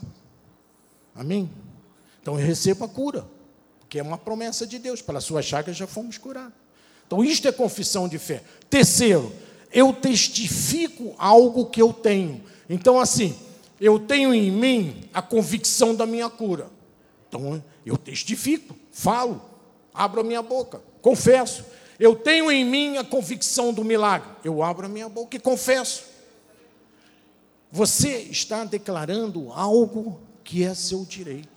[1.14, 1.50] Amém?
[2.22, 3.26] Então eu recebo a cura,
[3.88, 6.54] que é uma promessa de Deus, pelas suas chagas já fomos curados.
[7.06, 8.44] Então isto é confissão de fé.
[8.68, 9.32] Terceiro,
[9.72, 12.44] eu testifico algo que eu tenho.
[12.68, 13.38] Então assim,
[13.80, 16.70] eu tenho em mim a convicção da minha cura.
[17.28, 19.42] Então eu testifico, falo,
[19.94, 21.66] abro a minha boca, confesso.
[22.00, 24.30] Eu tenho em mim a convicção do milagre.
[24.44, 26.04] Eu abro a minha boca e confesso.
[27.72, 31.56] Você está declarando algo que é seu direito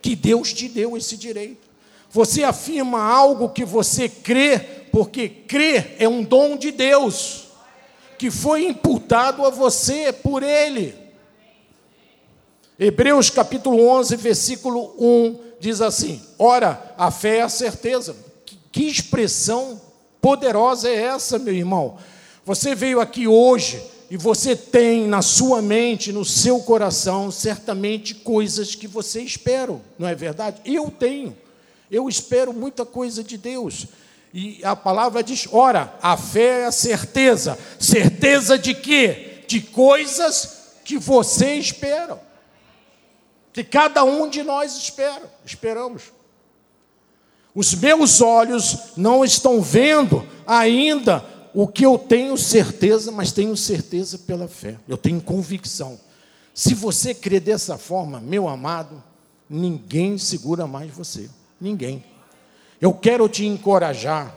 [0.00, 1.68] que Deus te deu esse direito.
[2.10, 4.58] Você afirma algo que você crê,
[4.90, 7.48] porque crer é um dom de Deus,
[8.18, 10.94] que foi imputado a você por Ele.
[12.82, 18.16] Hebreus capítulo 11, versículo 1 diz assim: Ora, a fé é a certeza.
[18.72, 19.78] Que expressão
[20.18, 21.98] poderosa é essa, meu irmão?
[22.42, 28.74] Você veio aqui hoje e você tem na sua mente, no seu coração, certamente coisas
[28.74, 30.62] que você espera, não é verdade?
[30.64, 31.36] Eu tenho.
[31.90, 33.88] Eu espero muita coisa de Deus.
[34.32, 37.58] E a palavra diz: ora, a fé é a certeza.
[37.78, 39.44] Certeza de quê?
[39.46, 42.29] De coisas que você espera.
[43.52, 46.04] Que cada um de nós espera, esperamos.
[47.54, 54.18] Os meus olhos não estão vendo ainda o que eu tenho certeza, mas tenho certeza
[54.18, 54.78] pela fé.
[54.86, 55.98] Eu tenho convicção.
[56.54, 59.02] Se você crê dessa forma, meu amado,
[59.48, 61.28] ninguém segura mais você.
[61.60, 62.04] Ninguém.
[62.80, 64.34] Eu quero te encorajar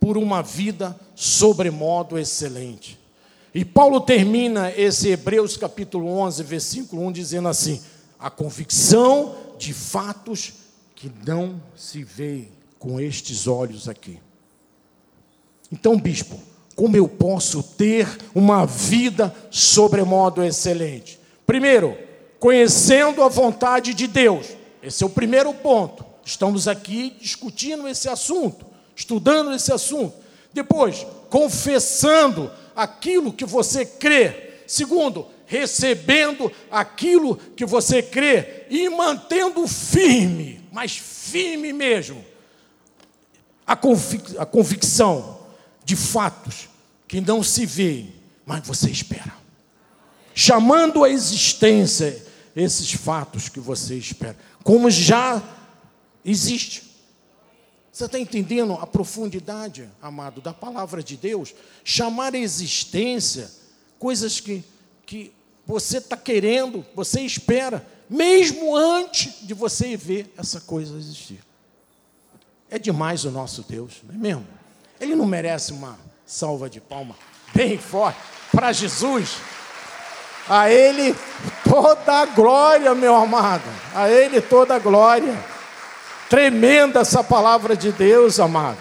[0.00, 2.98] por uma vida sobremodo excelente.
[3.54, 7.82] E Paulo termina esse Hebreus capítulo 11, versículo 1, dizendo assim:
[8.18, 10.54] a convicção de fatos
[10.94, 12.48] que não se vê
[12.78, 14.18] com estes olhos aqui.
[15.70, 16.40] Então, bispo,
[16.74, 21.18] como eu posso ter uma vida sobremodo excelente?
[21.46, 21.96] Primeiro,
[22.38, 24.46] conhecendo a vontade de Deus.
[24.82, 26.04] Esse é o primeiro ponto.
[26.24, 30.14] Estamos aqui discutindo esse assunto, estudando esse assunto.
[30.52, 34.52] Depois, confessando aquilo que você crê.
[34.66, 42.24] Segundo, recebendo aquilo que você crê e mantendo firme, mas firme mesmo,
[43.66, 45.40] a, convic a convicção
[45.84, 46.68] de fatos
[47.08, 49.34] que não se veem, mas você espera.
[50.34, 52.24] Chamando à existência
[52.54, 55.42] esses fatos que você espera, como já
[56.24, 56.88] existe.
[57.90, 61.54] Você está entendendo a profundidade, amado, da palavra de Deus?
[61.82, 63.50] Chamar à existência
[63.98, 64.62] coisas que,
[65.04, 65.32] que
[65.68, 71.40] você está querendo, você espera, mesmo antes de você ver essa coisa existir.
[72.70, 74.46] É demais o nosso Deus, não é mesmo?
[74.98, 77.14] Ele não merece uma salva de palma
[77.54, 78.18] bem forte
[78.50, 79.36] para Jesus.
[80.48, 81.14] A Ele
[81.68, 83.68] toda a glória, meu amado.
[83.94, 85.38] A Ele toda a glória.
[86.30, 88.78] Tremenda essa palavra de Deus, amado.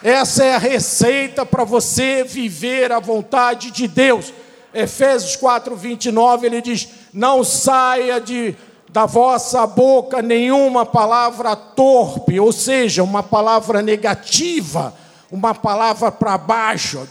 [0.00, 4.32] Essa é a receita para você viver a vontade de Deus.
[4.74, 8.56] Efésios 4, 29, ele diz: Não saia de,
[8.90, 14.92] da vossa boca nenhuma palavra torpe, ou seja, uma palavra negativa,
[15.30, 17.08] uma palavra para baixo,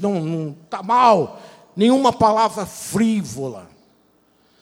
[0.00, 1.40] não, está mal,
[1.76, 3.68] nenhuma palavra frívola.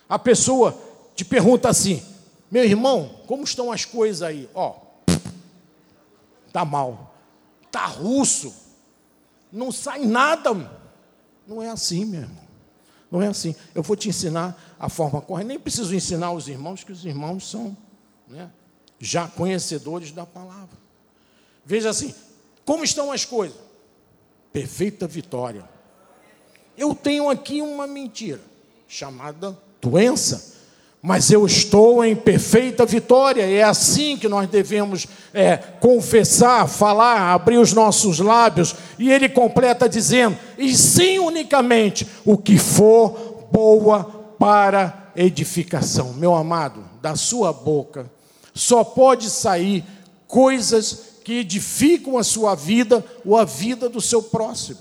[0.09, 0.77] A pessoa
[1.15, 2.03] te pergunta assim:
[2.51, 4.49] meu irmão, como estão as coisas aí?
[4.55, 4.75] Ó,
[6.53, 7.15] tá mal,
[7.71, 8.55] tá russo,
[9.51, 10.85] não sai nada.
[11.47, 12.47] Não é assim, meu irmão.
[13.11, 13.55] Não é assim.
[13.75, 15.49] Eu vou te ensinar a forma correta.
[15.49, 17.77] Nem preciso ensinar os irmãos, que os irmãos são
[18.27, 18.51] né,
[18.99, 20.77] já conhecedores da palavra.
[21.65, 22.15] Veja assim:
[22.65, 23.59] como estão as coisas?
[24.53, 25.69] Perfeita vitória.
[26.77, 28.41] Eu tenho aqui uma mentira
[28.89, 30.56] chamada doença
[31.07, 33.49] mas eu estou em perfeita vitória.
[33.49, 38.75] É assim que nós devemos é, confessar, falar, abrir os nossos lábios.
[38.99, 44.03] E ele completa dizendo: e sim unicamente o que for boa
[44.37, 46.13] para edificação.
[46.13, 48.11] Meu amado, da sua boca
[48.53, 49.85] só pode sair
[50.27, 54.81] coisas que edificam a sua vida ou a vida do seu próximo,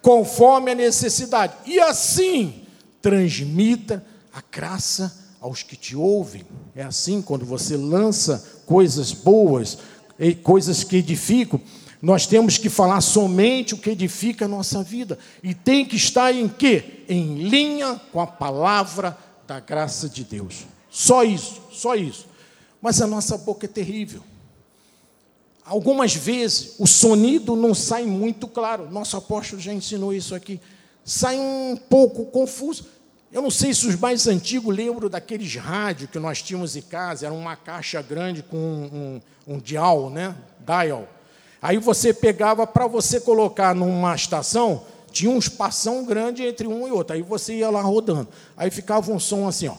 [0.00, 1.54] conforme a necessidade.
[1.66, 2.62] E assim
[3.00, 6.44] transmita a graça aos que te ouvem.
[6.74, 9.78] É assim quando você lança coisas boas,
[10.42, 11.60] coisas que edificam.
[12.00, 15.18] Nós temos que falar somente o que edifica a nossa vida.
[15.42, 17.04] E tem que estar em quê?
[17.08, 19.16] Em linha com a palavra
[19.46, 20.66] da graça de Deus.
[20.90, 22.26] Só isso, só isso.
[22.80, 24.22] Mas a nossa boca é terrível.
[25.64, 28.90] Algumas vezes o sonido não sai muito claro.
[28.90, 30.60] Nosso apóstolo já ensinou isso aqui.
[31.04, 32.86] Sai um pouco confuso.
[33.32, 37.24] Eu não sei se os mais antigos lembram daqueles rádios que nós tínhamos em casa,
[37.24, 40.36] era uma caixa grande com um, um, um dial, né?
[40.60, 41.08] Dial.
[41.62, 46.90] Aí você pegava para você colocar numa estação, tinha um espação grande entre um e
[46.90, 47.14] outro.
[47.14, 48.28] Aí você ia lá rodando.
[48.54, 49.76] Aí ficava um som assim, ó.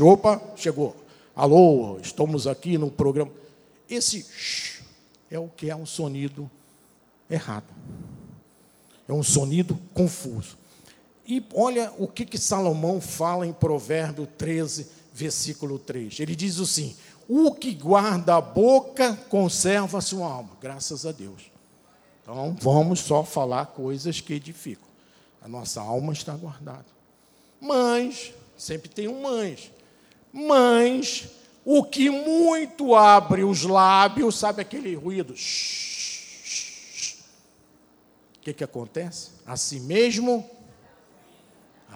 [0.00, 0.94] Opa, chegou.
[1.34, 3.32] Alô, estamos aqui no programa.
[3.90, 4.24] Esse
[5.28, 6.48] é o que é um sonido
[7.28, 7.66] errado.
[9.08, 10.57] É um sonido confuso.
[11.28, 16.20] E olha o que, que Salomão fala em Provérbio 13, versículo 3.
[16.20, 16.96] Ele diz assim:
[17.28, 20.56] O que guarda a boca conserva a sua alma.
[20.58, 21.52] Graças a Deus.
[22.22, 24.88] Então, vamos só falar coisas que edificam.
[25.42, 26.86] A nossa alma está guardada.
[27.60, 29.70] Mas, sempre tem um mas.
[30.32, 31.28] Mas,
[31.62, 35.34] o que muito abre os lábios, sabe aquele ruído?
[35.34, 35.36] O
[38.40, 39.32] que, que acontece?
[39.46, 40.48] A si mesmo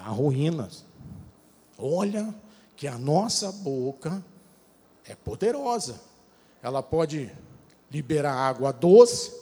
[0.05, 0.84] há ruínas.
[1.78, 2.34] Olha
[2.76, 4.22] que a nossa boca
[5.05, 6.00] é poderosa.
[6.62, 7.30] Ela pode
[7.90, 9.32] liberar água doce,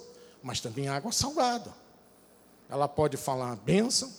[0.43, 1.73] mas também água salgada.
[2.69, 4.11] Ela pode falar bênção,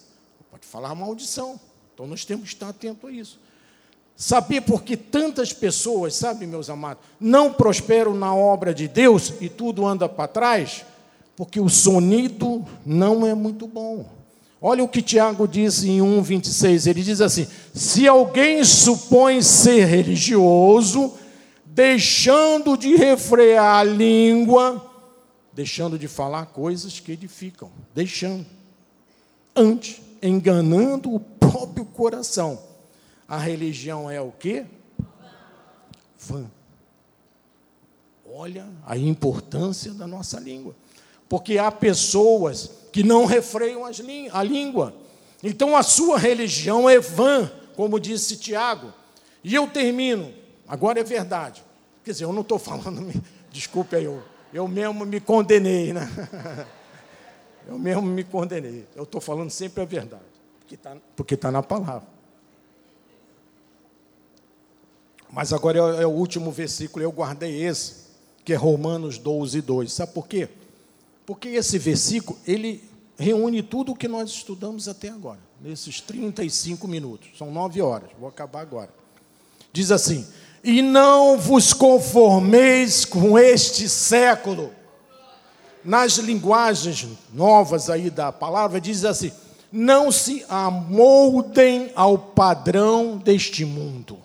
[0.49, 1.59] pode falar maldição.
[1.93, 3.39] Então nós temos que estar atentos a isso.
[4.15, 9.49] Saber por que tantas pessoas, sabe, meus amados, não prosperam na obra de Deus e
[9.49, 10.85] tudo anda para trás?
[11.35, 14.20] Porque o sonido não é muito bom.
[14.63, 16.87] Olha o que Tiago diz em 1,26.
[16.87, 21.15] Ele diz assim: Se alguém supõe ser religioso,
[21.65, 24.87] deixando de refrear a língua,
[25.51, 28.45] deixando de falar coisas que edificam, deixando.
[29.55, 32.61] Antes, enganando o próprio coração.
[33.27, 34.65] A religião é o quê?
[36.19, 36.45] Vã.
[38.25, 40.75] Olha a importância da nossa língua.
[41.31, 44.93] Porque há pessoas que não refreiam a língua.
[45.41, 48.93] Então a sua religião é vã, como disse Tiago.
[49.41, 50.33] E eu termino,
[50.67, 51.63] agora é verdade.
[52.03, 53.13] Quer dizer, eu não estou falando,
[53.49, 54.21] desculpe aí, eu,
[54.53, 56.11] eu mesmo me condenei, né?
[57.65, 58.87] Eu mesmo me condenei.
[58.95, 60.23] Eu estou falando sempre a verdade,
[61.15, 62.07] porque está tá na palavra.
[65.31, 68.07] Mas agora é, é, o último versículo, eu guardei esse,
[68.43, 69.93] que é Romanos 12, 2.
[69.93, 70.49] Sabe por quê?
[71.25, 72.83] Porque esse versículo, ele
[73.17, 77.29] reúne tudo o que nós estudamos até agora, nesses 35 minutos.
[77.37, 78.89] São nove horas, vou acabar agora.
[79.71, 80.27] Diz assim:
[80.63, 84.71] E não vos conformeis com este século.
[85.83, 89.31] Nas linguagens novas aí da palavra, diz assim:
[89.71, 94.19] Não se amoldem ao padrão deste mundo.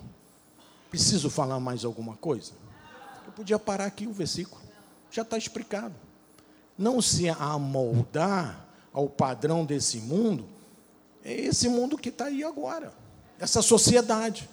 [0.89, 2.53] Preciso falar mais alguma coisa?
[3.25, 4.61] Eu podia parar aqui o versículo,
[5.11, 6.06] já está explicado
[6.77, 10.45] não se amoldar ao padrão desse mundo,
[11.23, 12.93] é esse mundo que está aí agora,
[13.39, 14.49] essa sociedade.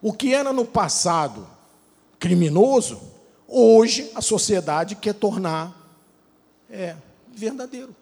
[0.00, 1.46] O que era no passado
[2.18, 3.00] criminoso,
[3.48, 5.76] hoje a sociedade quer tornar
[6.70, 6.94] é,
[7.34, 7.94] verdadeiro.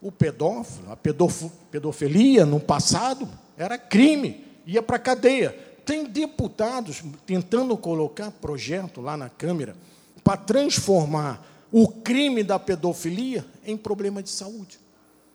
[0.00, 5.50] o pedófilo, a pedofilia no passado era crime, ia para a cadeia.
[5.84, 9.76] Tem deputados tentando colocar projeto lá na Câmara
[10.24, 14.78] para transformar o crime da pedofilia em problema de saúde.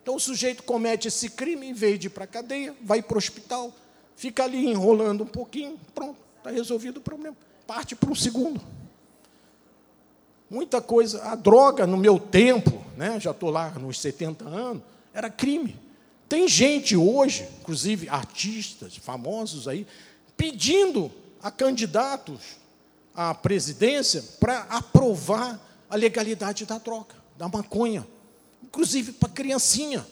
[0.02, 3.16] Então o sujeito comete esse crime, em vez de ir para a cadeia, vai para
[3.16, 3.74] o hospital,
[4.14, 7.36] fica ali enrolando um pouquinho, pronto, está resolvido o problema.
[7.66, 8.60] Parte para um segundo.
[10.48, 14.82] Muita coisa, a droga no meu tempo, né, já estou lá nos 70 anos,
[15.12, 15.76] era crime.
[16.28, 19.86] Tem gente hoje, inclusive artistas famosos aí,
[20.36, 21.10] pedindo
[21.42, 22.58] a candidatos
[23.14, 28.06] à presidência para aprovar a legalidade da droga, da maconha,
[28.62, 30.06] inclusive para criancinha.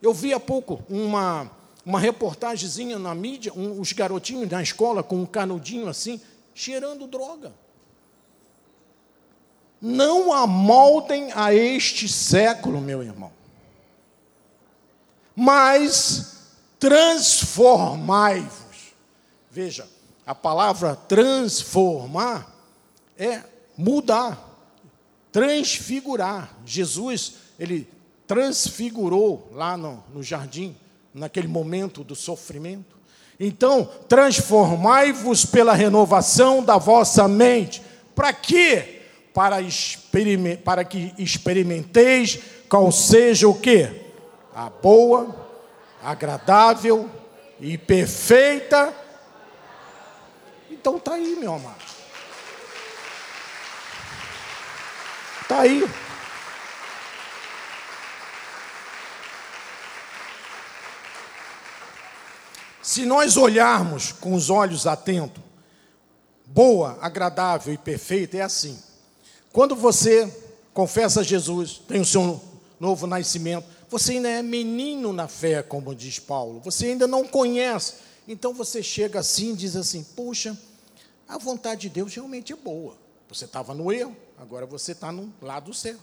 [0.00, 1.50] Eu vi há pouco uma,
[1.84, 6.20] uma reportagemzinha na mídia, um, os garotinhos na escola com um canudinho assim,
[6.54, 7.52] cheirando droga.
[9.80, 13.32] Não amoldem a este século, meu irmão,
[15.34, 18.94] mas transformai-vos.
[19.50, 19.88] Veja,
[20.26, 22.54] a palavra transformar
[23.18, 23.42] é
[23.76, 24.51] mudar,
[25.32, 26.54] transfigurar.
[26.64, 27.88] Jesus, ele
[28.26, 30.76] transfigurou lá no, no jardim,
[31.12, 32.96] naquele momento do sofrimento.
[33.40, 37.82] Então, transformai-vos pela renovação da vossa mente.
[38.14, 39.00] Para quê?
[39.34, 39.56] Para,
[40.62, 44.02] para que experimenteis qual seja o quê?
[44.54, 45.34] A boa,
[46.02, 47.08] agradável
[47.60, 48.94] e perfeita.
[50.70, 51.91] Então tá aí, meu amado.
[55.52, 55.86] Tá aí.
[62.82, 65.42] Se nós olharmos com os olhos atentos,
[66.46, 68.78] boa, agradável e perfeita, é assim.
[69.52, 70.26] Quando você
[70.72, 72.42] confessa Jesus, tem o seu
[72.80, 77.96] novo nascimento, você ainda é menino na fé, como diz Paulo, você ainda não conhece.
[78.26, 80.58] Então você chega assim e diz assim: Puxa,
[81.28, 82.96] a vontade de Deus realmente é boa.
[83.28, 86.02] Você estava no erro, agora você está no lado certo.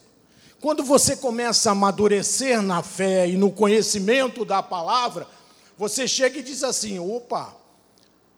[0.61, 5.27] Quando você começa a amadurecer na fé e no conhecimento da palavra,
[5.77, 7.53] você chega e diz assim: opa,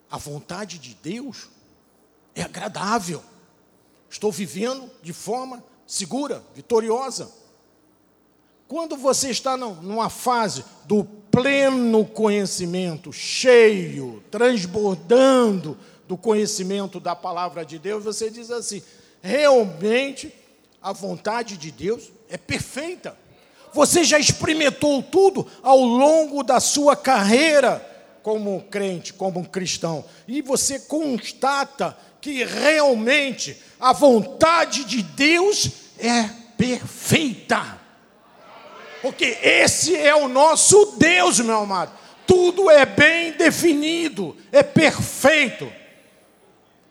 [0.10, 1.50] a vontade de Deus
[2.34, 3.22] é agradável.
[4.10, 7.32] Estou vivendo de forma segura, vitoriosa.
[8.68, 15.78] Quando você está numa fase do pleno conhecimento, cheio, transbordando
[16.08, 18.82] do conhecimento da palavra de Deus, você diz assim:
[19.22, 20.34] realmente
[20.82, 23.16] a vontade de Deus é perfeita.
[23.74, 27.88] Você já experimentou tudo ao longo da sua carreira
[28.22, 37.80] como crente, como cristão, e você constata que realmente a vontade de Deus é perfeita.
[39.02, 41.92] Porque esse é o nosso Deus, meu amado.
[42.28, 45.72] Tudo é bem definido, é perfeito.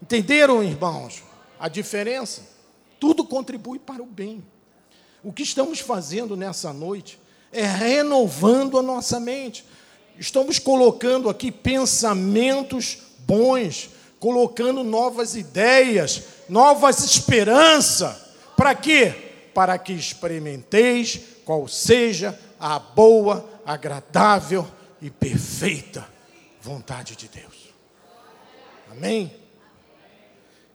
[0.03, 1.23] Entenderam, irmãos?
[1.61, 2.43] A diferença?
[2.99, 4.43] Tudo contribui para o bem.
[5.23, 7.21] O que estamos fazendo nessa noite
[7.53, 9.67] é renovando a nossa mente.
[10.19, 18.17] Estamos colocando aqui pensamentos bons, colocando novas ideias, novas esperanças.
[18.57, 19.51] Para quê?
[19.53, 24.67] Para que experimenteis qual seja a boa, agradável
[25.03, 26.09] e perfeita
[26.63, 27.71] vontade de Deus.
[28.91, 29.40] Amém?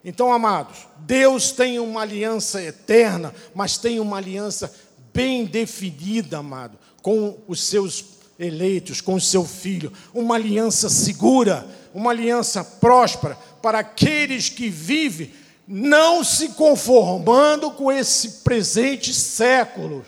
[0.08, 4.72] Então, amados, Deus tem uma aliança eterna, mas tem uma aliança
[5.12, 8.06] bem definida, amado, com os seus
[8.38, 9.92] eleitos, com o seu filho.
[10.14, 15.34] Uma aliança segura, uma aliança próspera para aqueles que vivem
[15.68, 20.06] não se conformando com esse presente século,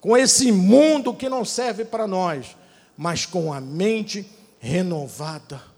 [0.00, 2.56] com esse mundo que não serve para nós,
[2.96, 4.24] mas com a mente
[4.60, 5.71] renovada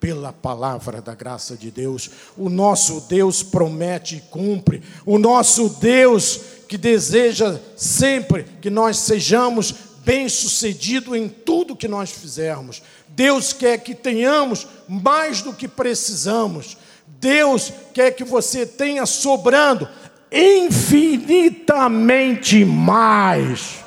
[0.00, 2.10] pela palavra da graça de Deus.
[2.36, 4.82] O nosso Deus promete e cumpre.
[5.04, 9.74] O nosso Deus que deseja sempre que nós sejamos
[10.04, 12.82] bem-sucedidos em tudo que nós fizermos.
[13.08, 16.78] Deus quer que tenhamos mais do que precisamos.
[17.06, 19.86] Deus quer que você tenha sobrando
[20.32, 23.84] infinitamente mais,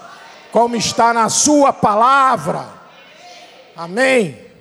[0.51, 2.67] como está na Sua palavra.
[3.75, 4.52] Amém.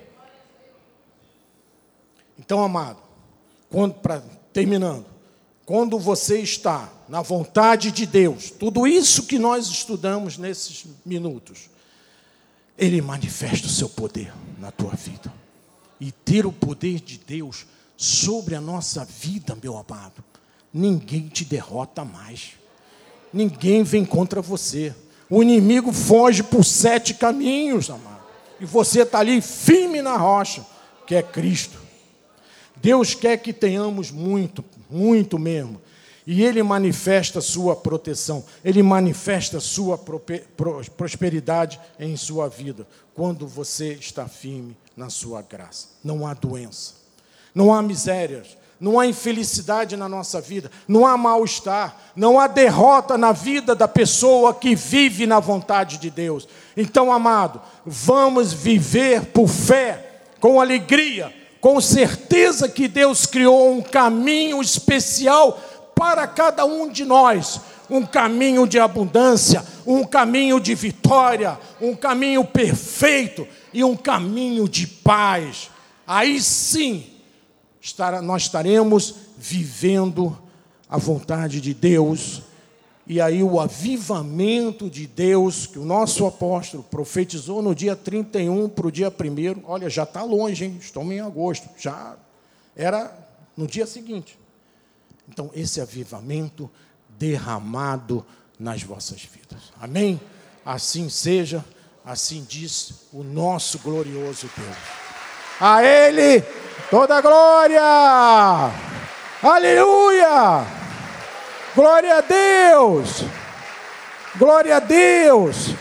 [2.52, 2.98] Então, amado,
[3.70, 3.94] quando,
[4.52, 5.06] terminando,
[5.64, 11.70] quando você está na vontade de Deus, tudo isso que nós estudamos nesses minutos,
[12.76, 15.32] Ele manifesta o seu poder na tua vida.
[15.98, 17.64] E ter o poder de Deus
[17.96, 20.22] sobre a nossa vida, meu amado,
[20.74, 22.50] ninguém te derrota mais.
[23.32, 24.94] Ninguém vem contra você.
[25.30, 28.24] O inimigo foge por sete caminhos, amado.
[28.60, 30.66] E você está ali firme na rocha,
[31.06, 31.80] que é Cristo.
[32.82, 35.80] Deus quer que tenhamos muito, muito mesmo.
[36.26, 39.98] E Ele manifesta sua proteção, Ele manifesta sua
[40.96, 45.88] prosperidade em sua vida, quando você está firme na sua graça.
[46.02, 46.94] Não há doença,
[47.54, 53.16] não há misérias, não há infelicidade na nossa vida, não há mal-estar, não há derrota
[53.16, 56.48] na vida da pessoa que vive na vontade de Deus.
[56.76, 64.60] Então, amado, vamos viver por fé, com alegria, com certeza que Deus criou um caminho
[64.60, 65.58] especial
[65.94, 67.60] para cada um de nós
[67.92, 74.86] um caminho de abundância, um caminho de vitória, um caminho perfeito e um caminho de
[74.86, 75.70] paz.
[76.06, 77.04] Aí sim,
[78.22, 80.36] nós estaremos vivendo
[80.88, 82.42] a vontade de Deus.
[83.12, 88.86] E aí o avivamento de Deus, que o nosso apóstolo profetizou no dia 31 para
[88.86, 90.78] o dia 1, olha, já está longe, hein?
[90.80, 92.16] Estamos em agosto, já
[92.74, 93.14] era
[93.54, 94.38] no dia seguinte.
[95.28, 96.70] Então, esse avivamento
[97.18, 98.24] derramado
[98.58, 99.60] nas vossas vidas.
[99.78, 100.18] Amém?
[100.64, 101.62] Assim seja,
[102.02, 104.76] assim diz o nosso glorioso Deus.
[105.60, 106.42] A Ele
[106.90, 107.82] toda glória!
[109.42, 110.81] Aleluia!
[111.74, 113.24] Glória a Deus!
[114.36, 115.74] Glória a Deus!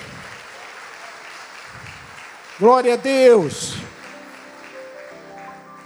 [2.60, 3.76] Glória a Deus!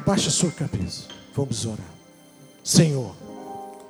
[0.06, 1.06] Baixa sua cabeça.
[1.34, 1.80] Vamos orar.
[2.64, 3.16] Senhor,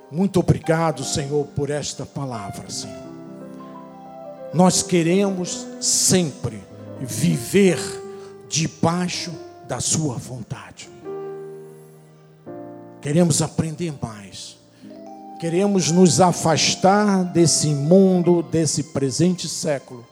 [0.09, 3.03] muito obrigado, Senhor, por esta palavra, Senhor.
[4.53, 6.63] Nós queremos sempre
[7.01, 7.77] viver
[8.47, 9.31] debaixo
[9.67, 10.89] da Sua vontade.
[13.01, 14.54] Queremos aprender mais.
[15.39, 20.05] Queremos nos afastar desse mundo, desse presente século,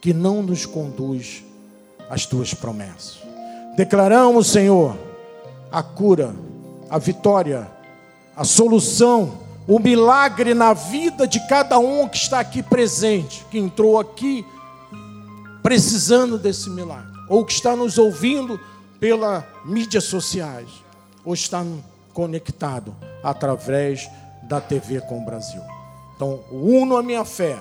[0.00, 1.44] que não nos conduz
[2.08, 3.18] às tuas promessas.
[3.76, 4.96] Declaramos, Senhor,
[5.72, 6.34] a cura,
[6.88, 7.68] a vitória,
[8.36, 13.98] a solução, o milagre na vida de cada um que está aqui presente, que entrou
[13.98, 14.44] aqui
[15.62, 18.58] precisando desse milagre, ou que está nos ouvindo
[19.00, 20.68] pelas mídias sociais,
[21.24, 21.64] ou está
[22.12, 24.08] conectado através
[24.50, 25.62] da TV com o Brasil.
[26.16, 27.56] Então, uno a minha fé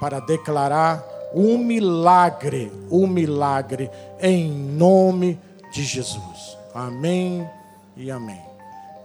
[0.00, 3.88] para declarar um milagre, um milagre
[4.20, 5.38] em nome
[5.72, 6.58] de Jesus.
[6.74, 7.48] Amém
[7.96, 8.42] e amém.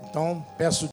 [0.10, 0.86] Então, peço